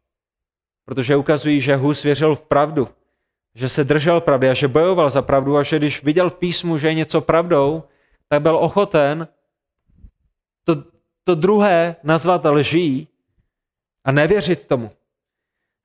[0.84, 2.88] Protože ukazují, že Hus věřil v pravdu,
[3.54, 6.78] že se držel pravdy a že bojoval za pravdu a že když viděl v písmu,
[6.78, 7.82] že je něco pravdou,
[8.28, 9.28] tak byl ochoten
[10.64, 10.84] to,
[11.24, 13.08] to druhé nazvat lží
[14.04, 14.90] a nevěřit tomu.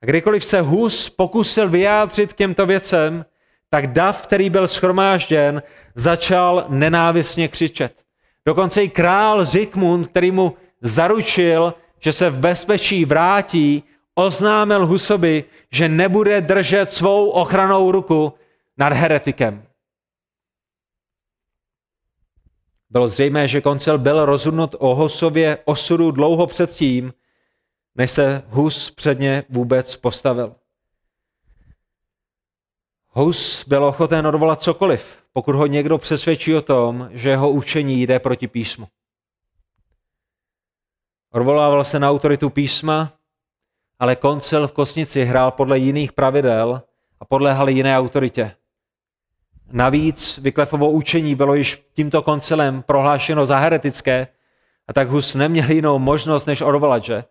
[0.02, 3.24] A kdykoliv se Hus pokusil vyjádřit k těmto věcem,
[3.70, 5.62] tak dav, který byl schromážděn,
[5.94, 8.04] začal nenávistně křičet.
[8.46, 13.82] Dokonce i král Zikmund, který mu zaručil, že se v bezpečí vrátí,
[14.18, 18.32] oznámil Husovi, že nebude držet svou ochranou ruku
[18.76, 19.66] nad heretikem.
[22.90, 27.12] Bylo zřejmé, že koncil byl rozhodnut o Husově osudu dlouho předtím,
[27.94, 30.56] než se Hus předně vůbec postavil.
[33.08, 38.18] Hus byl ochoten odvolat cokoliv, pokud ho někdo přesvědčí o tom, že jeho učení jde
[38.18, 38.88] proti písmu.
[41.32, 43.15] Odvolával se na autoritu písma,
[43.98, 46.82] ale koncil v Kosnici hrál podle jiných pravidel
[47.20, 48.52] a podléhal jiné autoritě.
[49.72, 54.26] Navíc Vyklefovo učení bylo již tímto koncilem prohlášeno za heretické
[54.88, 57.24] a tak Hus neměl jinou možnost, než odvolat, že?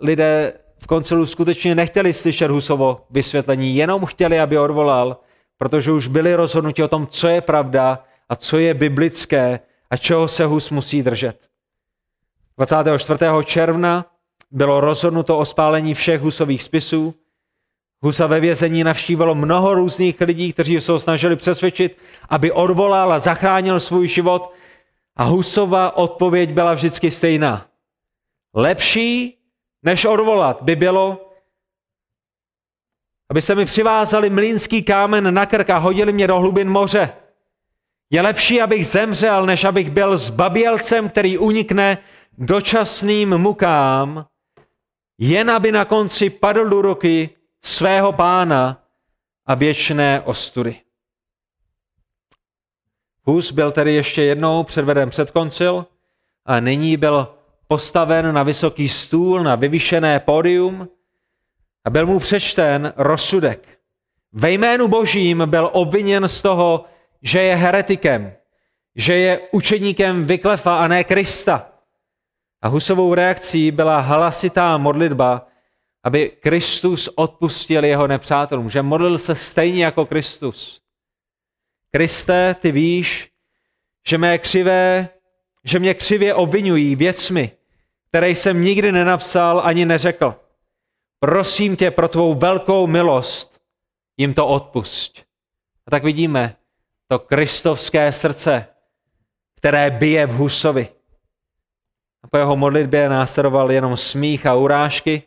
[0.00, 5.16] Lidé v koncilu skutečně nechtěli slyšet Husovo vysvětlení, jenom chtěli, aby odvolal,
[5.58, 10.28] protože už byli rozhodnuti o tom, co je pravda a co je biblické a čeho
[10.28, 11.48] se Hus musí držet.
[12.56, 13.18] 24.
[13.44, 14.06] června
[14.50, 17.14] bylo rozhodnuto o spálení všech Husových spisů.
[18.02, 23.18] Husa ve vězení navštívilo mnoho různých lidí, kteří se ho snažili přesvědčit, aby odvolal a
[23.18, 24.52] zachránil svůj život.
[25.16, 27.66] A Husova odpověď byla vždycky stejná.
[28.54, 29.38] Lepší
[29.82, 31.30] než odvolat by bylo,
[33.30, 37.12] abyste mi přivázali mlínský kámen na krk a hodili mě do hlubin moře.
[38.10, 41.98] Je lepší, abych zemřel, než abych byl s babělcem, který unikne
[42.38, 44.26] dočasným mukám,
[45.18, 47.30] jen aby na konci padl do ruky
[47.62, 48.82] svého pána
[49.46, 50.80] a věčné ostudy.
[53.22, 55.86] Hus byl tedy ještě jednou předveden před koncil
[56.46, 57.34] a nyní byl
[57.68, 60.88] postaven na vysoký stůl, na vyvyšené pódium
[61.84, 63.68] a byl mu přečten rozsudek.
[64.32, 66.84] Ve jménu božím byl obviněn z toho,
[67.22, 68.32] že je heretikem,
[68.96, 71.73] že je učeníkem Vyklefa a ne Krista.
[72.64, 75.46] A Husovou reakcí byla hlasitá modlitba,
[76.04, 80.80] aby Kristus odpustil jeho nepřátelům, že modlil se stejně jako Kristus.
[81.90, 83.30] Kriste, ty víš,
[84.08, 85.08] že mé křivé
[85.64, 87.52] že mě křivě obvinují věcmi,
[88.08, 90.34] které jsem nikdy nenapsal ani neřekl.
[91.18, 93.60] Prosím tě pro tvou velkou milost,
[94.16, 95.22] jim to odpusť.
[95.86, 96.56] A tak vidíme
[97.08, 98.66] to kristovské srdce,
[99.56, 100.88] které bije v Husovi.
[102.34, 105.22] Po jeho modlitbě následoval jenom smích a urážky.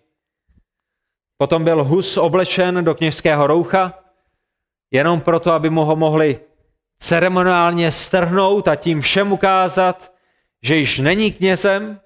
[1.38, 3.94] Potom byl Hus oblečen do kněžského roucha,
[4.92, 6.40] jenom proto, aby mu ho mohli
[7.00, 10.12] ceremoniálně strhnout a tím všem ukázat,
[10.64, 12.00] že již není knězem,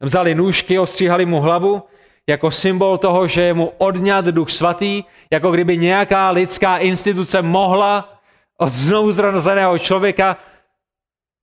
[0.00, 1.82] vzali nůžky, ostříhali mu hlavu,
[2.28, 8.18] jako symbol toho, že je mu odňat duch svatý, jako kdyby nějaká lidská instituce mohla
[8.58, 10.36] od znovu zrozeného člověka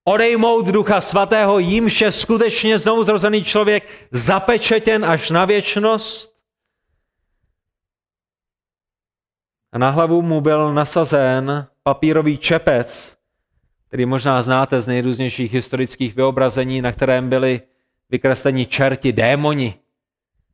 [0.09, 6.39] odejmout ducha svatého, jímž je skutečně znovu zrozený člověk zapečetěn až na věčnost.
[9.71, 13.17] A na hlavu mu byl nasazen papírový čepec,
[13.87, 17.61] který možná znáte z nejrůznějších historických vyobrazení, na kterém byli
[18.09, 19.73] vykresleni čerti, démoni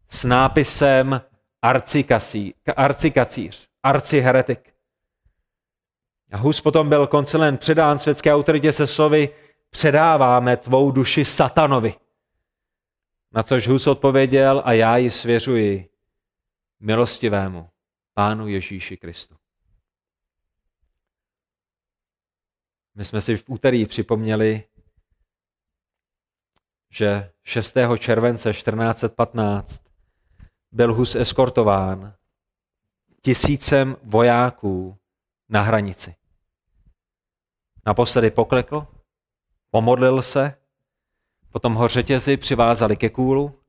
[0.09, 1.21] s nápisem
[2.75, 4.73] arcikacíř, arciheretik.
[6.31, 9.29] A Hus potom byl koncilem předán světské autoritě se slovy
[9.75, 11.95] předáváme tvou duši satanovi.
[13.31, 15.89] Na což Hus odpověděl a já ji svěřuji
[16.79, 17.69] milostivému
[18.13, 19.35] Pánu Ježíši Kristu.
[22.95, 24.63] My jsme si v úterý připomněli,
[26.89, 27.77] že 6.
[27.99, 29.83] července 1415
[30.71, 32.15] byl Hus eskortován
[33.21, 34.97] tisícem vojáků
[35.49, 36.15] na hranici.
[37.85, 38.94] Naposledy poklekl,
[39.75, 40.57] pomodlil se,
[41.49, 43.63] potom ho řetězy přivázali ke kůlu,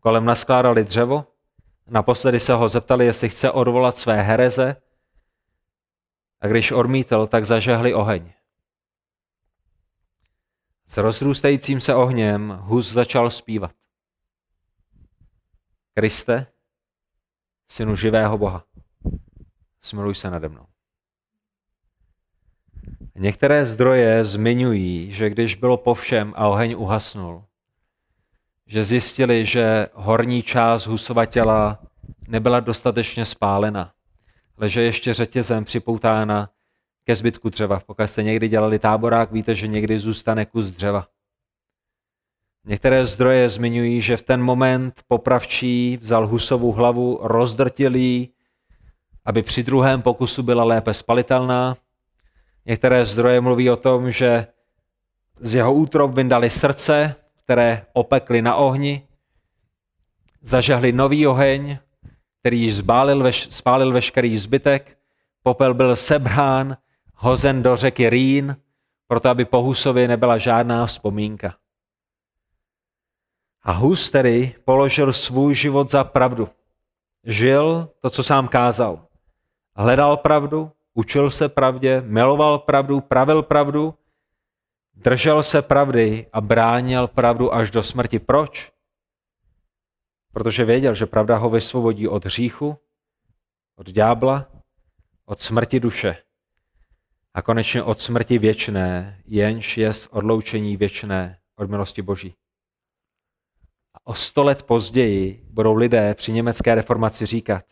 [0.00, 1.26] kolem naskládali dřevo,
[1.86, 4.76] naposledy se ho zeptali, jestli chce odvolat své hereze
[6.40, 8.32] a když odmítl, tak zažehli oheň.
[10.86, 13.74] S rozrůstajícím se ohněm Hus začal zpívat.
[15.94, 16.46] Kriste,
[17.70, 18.64] synu živého Boha,
[19.80, 20.71] smiluj se nade mnou.
[23.14, 27.44] Některé zdroje zmiňují, že když bylo po všem a oheň uhasnul,
[28.66, 31.78] že zjistili, že horní část Husova těla
[32.28, 33.92] nebyla dostatečně spálena,
[34.58, 36.50] ale že ještě řetězem připoutána
[37.04, 37.80] ke zbytku dřeva.
[37.86, 41.06] Pokud jste někdy dělali táborák, víte, že někdy zůstane kus dřeva.
[42.64, 48.28] Některé zdroje zmiňují, že v ten moment popravčí vzal Husovu hlavu, rozdrtil ji,
[49.24, 51.76] aby při druhém pokusu byla lépe spalitelná.
[52.66, 54.46] Některé zdroje mluví o tom, že
[55.40, 59.08] z jeho útrob vyndali srdce, které opekli na ohni,
[60.42, 61.78] zažehli nový oheň,
[62.40, 64.98] který již zbálil veš, spálil veškerý zbytek,
[65.42, 66.76] popel byl sebrán,
[67.14, 68.56] hozen do řeky Rýn,
[69.06, 71.54] proto aby po Husovi nebyla žádná vzpomínka.
[73.62, 76.48] A Hus tedy položil svůj život za pravdu.
[77.24, 79.06] Žil to, co sám kázal.
[79.76, 83.94] Hledal pravdu, učil se pravdě, miloval pravdu, pravil pravdu,
[84.94, 88.18] držel se pravdy a bránil pravdu až do smrti.
[88.18, 88.72] Proč?
[90.32, 92.78] Protože věděl, že pravda ho vysvobodí od hříchu,
[93.76, 94.50] od ďábla,
[95.24, 96.16] od smrti duše
[97.34, 102.34] a konečně od smrti věčné, jenž je odloučení věčné od milosti Boží.
[103.94, 107.64] A o sto let později budou lidé při německé reformaci říkat,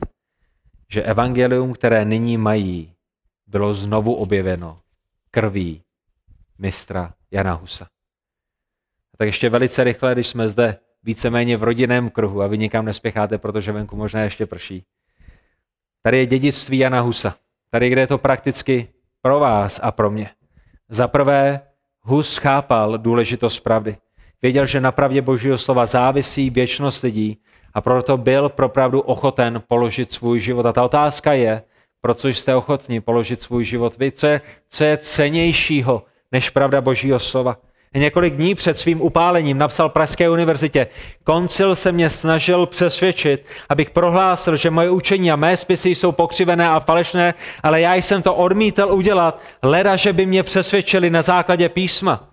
[0.91, 2.95] že evangelium, které nyní mají,
[3.51, 4.81] bylo znovu objeveno
[5.31, 5.83] krví
[6.59, 7.85] mistra Jana Husa.
[9.15, 12.85] A tak ještě velice rychle, když jsme zde víceméně v rodinném kruhu a vy nikam
[12.85, 14.85] nespěcháte, protože venku možná ještě prší.
[16.03, 17.37] Tady je dědictví Jana Husa.
[17.71, 18.89] Tady, kde je to prakticky
[19.23, 20.31] pro vás a pro mě.
[20.89, 21.61] Za prvé,
[22.01, 23.97] Hus chápal důležitost pravdy.
[24.43, 27.39] Věděl, že na pravdě Božího slova závisí věčnost lidí
[27.75, 30.67] a proto byl pro pravdu ochoten položit svůj život.
[30.67, 31.63] A ta otázka je,
[32.01, 34.13] proč jste ochotní položit svůj život vy?
[34.13, 37.57] Co je, co je cenějšího než pravda Božího slova?
[37.95, 40.87] Několik dní před svým upálením napsal Pražské univerzitě.
[41.25, 46.69] Koncil se mě snažil přesvědčit, abych prohlásil, že moje učení a mé spisy jsou pokřivené
[46.69, 51.69] a falešné, ale já jsem to odmítal udělat, leda, že by mě přesvědčili na základě
[51.69, 52.30] písma.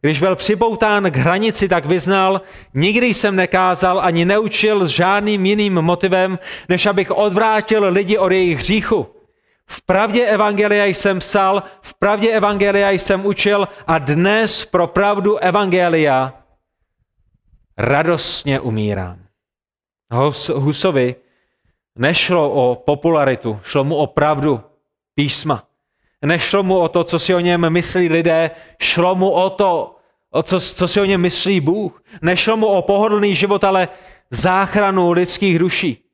[0.00, 2.40] Když byl přiboután k hranici, tak vyznal,
[2.74, 6.38] nikdy jsem nekázal ani neučil s žádným jiným motivem,
[6.68, 9.06] než abych odvrátil lidi od jejich hříchu.
[9.66, 16.34] V pravdě Evangelia jsem psal, v pravdě Evangelia jsem učil a dnes pro pravdu Evangelia
[17.78, 19.18] radostně umírám.
[20.54, 21.14] Husovi
[21.98, 24.60] nešlo o popularitu, šlo mu o pravdu
[25.14, 25.65] písma.
[26.26, 28.50] Nešlo mu o to, co si o něm myslí lidé,
[28.82, 29.96] šlo mu o to,
[30.30, 32.02] o co, co si o něm myslí Bůh.
[32.22, 33.88] Nešlo mu o pohodlný život, ale
[34.30, 36.04] záchranu lidských duší.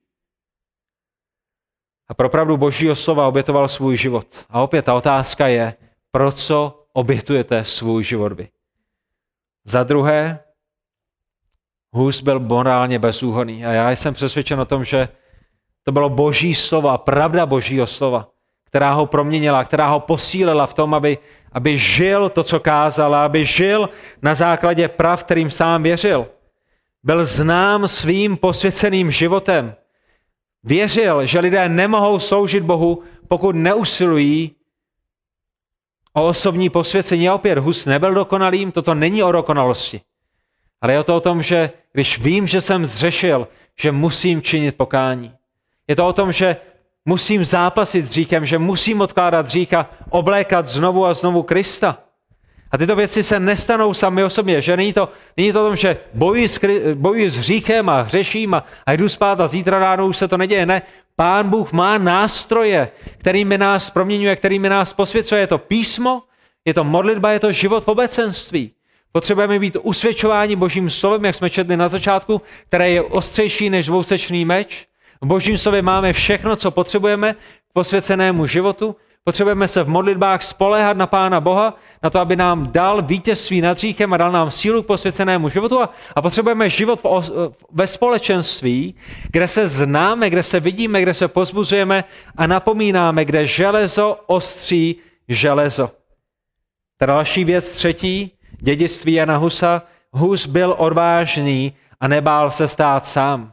[2.08, 4.26] A pro pravdu božího slova obětoval svůj život.
[4.50, 5.74] A opět ta otázka je,
[6.10, 8.48] pro co obětujete svůj život vy?
[9.64, 10.40] Za druhé,
[11.92, 13.66] Hus byl morálně bezúhonný.
[13.66, 15.08] A já jsem přesvědčen o tom, že
[15.82, 18.32] to bylo boží slova, pravda božího slova,
[18.73, 21.18] která ho proměnila, která ho posílila v tom, aby,
[21.53, 23.89] aby žil to, co kázala, aby žil
[24.23, 26.27] na základě prav, kterým sám věřil.
[27.03, 29.75] Byl znám svým posvěceným životem.
[30.64, 34.57] Věřil, že lidé nemohou sloužit Bohu, pokud neusilují
[36.12, 37.29] o osobní posvěcení.
[37.29, 40.01] A opět, Hus nebyl dokonalým, toto není o dokonalosti.
[40.81, 43.49] Ale je to o tom, že když vím, že jsem zřešil,
[43.81, 45.33] že musím činit pokání.
[45.89, 46.57] Je to o tom, že
[47.05, 51.98] musím zápasit s hříchem, že musím odkládat hřích a oblékat znovu a znovu Krista.
[52.70, 55.76] A tyto věci se nestanou sami o sobě, že není to, není to o tom,
[55.76, 56.61] že bojuji s,
[56.94, 60.36] bojuji s hříchem a hřeším a, a jdu spát a zítra ráno už se to
[60.36, 60.66] neděje.
[60.66, 60.82] Ne,
[61.16, 62.88] pán Bůh má nástroje,
[63.18, 65.40] kterými nás proměňuje, kterými nás posvěcuje.
[65.40, 66.22] Je to písmo,
[66.64, 68.72] je to modlitba, je to život v obecenství.
[69.12, 74.44] Potřebujeme být usvědčováni božím slovem, jak jsme četli na začátku, které je ostřejší než dvousečný
[74.44, 74.86] meč.
[75.23, 78.97] V božím slově máme všechno, co potřebujeme k posvěcenému životu.
[79.25, 83.79] Potřebujeme se v modlitbách spoléhat na Pána Boha, na to, aby nám dal vítězství nad
[83.79, 85.81] říchem a dal nám sílu k posvěcenému životu.
[85.83, 87.33] A, a potřebujeme život v,
[87.73, 88.95] ve společenství,
[89.31, 92.05] kde se známe, kde se vidíme, kde se pozbuzujeme
[92.37, 94.97] a napomínáme, kde železo ostří
[95.29, 95.91] železo.
[96.99, 103.53] Ta další věc třetí, dědictví Jana Husa, Hus byl odvážný a nebál se stát sám.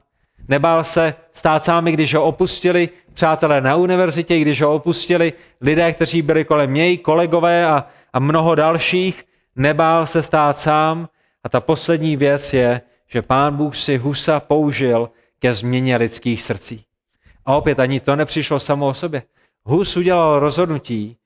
[0.49, 6.21] Nebál se stát sám, když ho opustili přátelé na univerzitě, když ho opustili lidé, kteří
[6.21, 9.23] byli kolem něj, kolegové a, a mnoho dalších.
[9.55, 11.09] Nebál se stát sám.
[11.43, 16.83] A ta poslední věc je, že pán Bůh si Husa použil ke změně lidských srdcí.
[17.45, 19.23] A opět ani to nepřišlo samo o sobě.
[19.63, 21.17] Hus udělal rozhodnutí,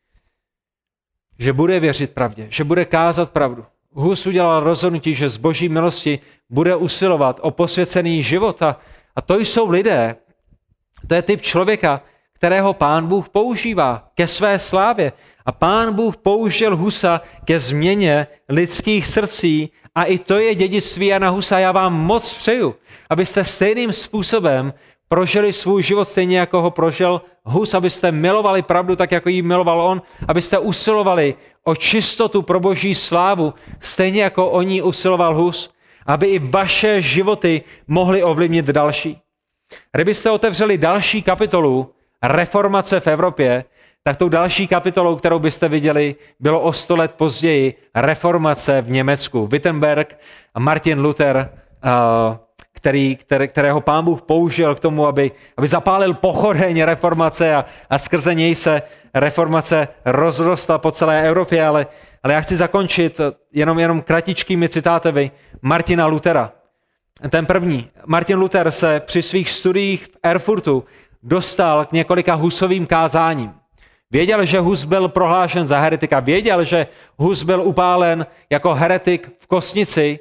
[1.40, 3.66] že bude věřit pravdě, že bude kázat pravdu.
[3.94, 6.20] Hus udělal rozhodnutí, že z boží milosti
[6.50, 8.80] bude usilovat o posvěcený život a,
[9.16, 10.16] a to jsou lidé,
[11.08, 12.02] to je typ člověka,
[12.34, 15.12] kterého pán Bůh používá ke své slávě.
[15.46, 21.30] A pán Bůh použil Husa ke změně lidských srdcí a i to je dědictví Jana
[21.30, 21.60] Husa.
[21.60, 22.76] Já vám moc přeju,
[23.10, 24.74] abyste stejným způsobem
[25.08, 29.82] prožili svůj život stejně, jako ho prožil Hus, abyste milovali pravdu tak, jako ji miloval
[29.82, 35.73] on, abyste usilovali o čistotu pro boží slávu, stejně jako o ní usiloval Hus,
[36.06, 39.22] aby i vaše životy mohly ovlivnit další.
[39.92, 41.94] Kdybyste otevřeli další kapitolu
[42.24, 43.64] reformace v Evropě,
[44.04, 49.48] tak tou další kapitolou, kterou byste viděli, bylo o sto let později reformace v Německu.
[49.48, 50.20] Wittenberg
[50.56, 51.50] a Martin Luther,
[52.74, 57.98] který, který, kterého pán Bůh použil k tomu, aby, aby zapálil pochodeň reformace a, a
[57.98, 58.82] skrze něj se
[59.14, 61.88] reformace rozrostla po celé Evropě, ale,
[62.24, 63.22] ale já chci zakončit
[63.52, 66.52] jenom, jenom kratičkými citáty Martina Luthera.
[67.30, 70.84] Ten první, Martin Luther se při svých studiích v Erfurtu
[71.24, 73.54] dostal k několika Husovým kázáním.
[74.12, 79.48] Věděl, že Hus byl prohlášen za heretika, věděl, že Hus byl upálen jako heretik v
[79.48, 80.20] Kosnici,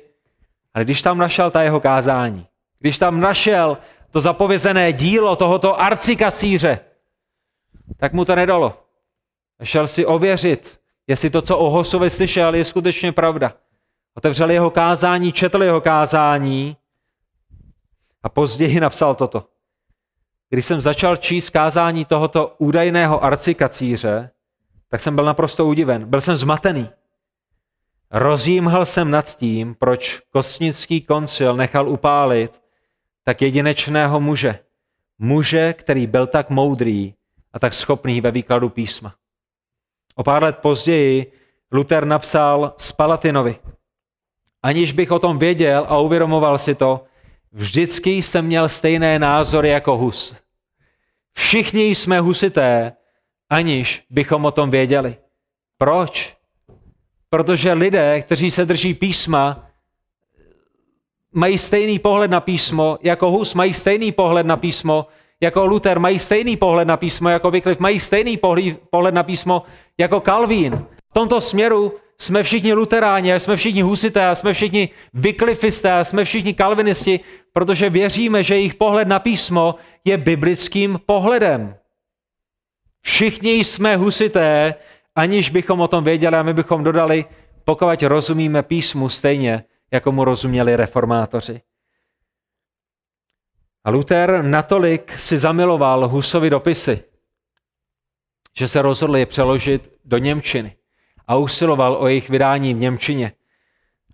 [0.75, 2.47] ale když tam našel ta jeho kázání,
[2.79, 3.79] když tam našel
[4.11, 6.81] to zapovězené dílo tohoto arcikacíře,
[7.97, 8.85] tak mu to nedalo.
[9.63, 13.53] Šel si ověřit, jestli to, co o Husovi slyšel, je skutečně pravda.
[14.15, 16.77] Otevřel jeho kázání, četl jeho kázání
[18.23, 19.47] a později napsal toto.
[20.51, 24.31] Když jsem začal číst kázání tohoto údajného arcikacíře,
[24.89, 26.05] tak jsem byl naprosto udiven.
[26.05, 26.91] Byl jsem zmatený.
[28.11, 32.63] Rozjímhal jsem nad tím, proč kostnický koncil nechal upálit
[33.25, 34.59] tak jedinečného muže.
[35.19, 37.15] Muže, který byl tak moudrý
[37.53, 39.15] a tak schopný ve výkladu písma.
[40.15, 41.33] O pár let později
[41.73, 43.57] Luther napsal Spalatinovi.
[44.63, 47.05] Aniž bych o tom věděl a uvědomoval si to,
[47.53, 50.35] Vždycky jsem měl stejné názory jako Hus.
[51.33, 52.93] Všichni jsme husité,
[53.51, 55.17] aniž bychom o tom věděli.
[55.79, 56.37] Proč?
[57.31, 59.67] Protože lidé, kteří se drží písma,
[61.33, 65.07] mají stejný pohled na písmo, jako Hus mají stejný pohled na písmo,
[65.41, 68.41] jako Luther mají stejný pohled na písmo, jako Wycliffe mají stejný
[68.91, 69.63] pohled na písmo,
[70.01, 70.87] jako Calvin.
[71.11, 77.21] V tomto směru jsme všichni luteráni, jsme všichni husité, jsme všichni vyklifisté, jsme všichni kalvinisti,
[77.53, 79.75] protože věříme, že jejich pohled na písmo
[80.05, 81.77] je biblickým pohledem.
[83.03, 84.75] Všichni jsme husité,
[85.15, 87.25] aniž bychom o tom věděli a my bychom dodali,
[87.65, 91.61] pokud rozumíme písmu stejně, jako mu rozuměli reformátoři.
[93.85, 97.05] A Luther natolik si zamiloval Husovi dopisy,
[98.57, 100.77] že se rozhodl je přeložit do Němčiny
[101.27, 103.33] a usiloval o jejich vydání v Němčině.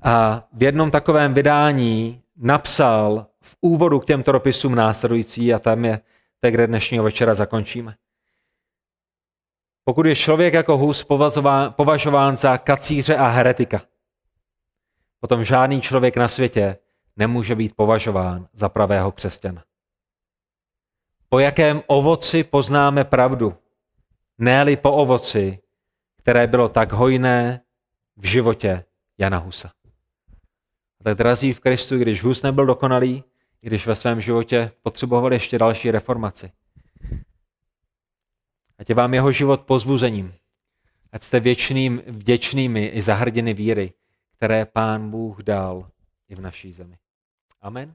[0.02, 6.00] A v jednom takovém vydání napsal v úvodu k těmto dopisům následující a tam je,
[6.40, 7.94] to kde dnešního večera zakončíme.
[9.84, 11.06] Pokud je člověk jako Hus
[11.70, 13.82] považován za kacíře a heretika,
[15.20, 16.76] potom žádný člověk na světě
[17.16, 19.64] nemůže být považován za pravého křesťana.
[21.28, 23.54] Po jakém ovoci poznáme pravdu?
[24.38, 25.58] Ne po ovoci,
[26.16, 27.60] které bylo tak hojné
[28.16, 28.84] v životě
[29.18, 29.72] Jana Husa.
[31.00, 33.24] A tak drazí v Kristu, když Hus nebyl dokonalý,
[33.62, 36.52] i když ve svém životě potřeboval ještě další reformaci.
[38.78, 40.34] A tě vám jeho život pozbuzením.
[41.12, 43.92] ať jste věčným, vděčnými i za hrdiny víry,
[44.36, 45.90] které Pán Bůh dal
[46.28, 46.96] i v naší zemi.
[47.60, 47.94] Amen.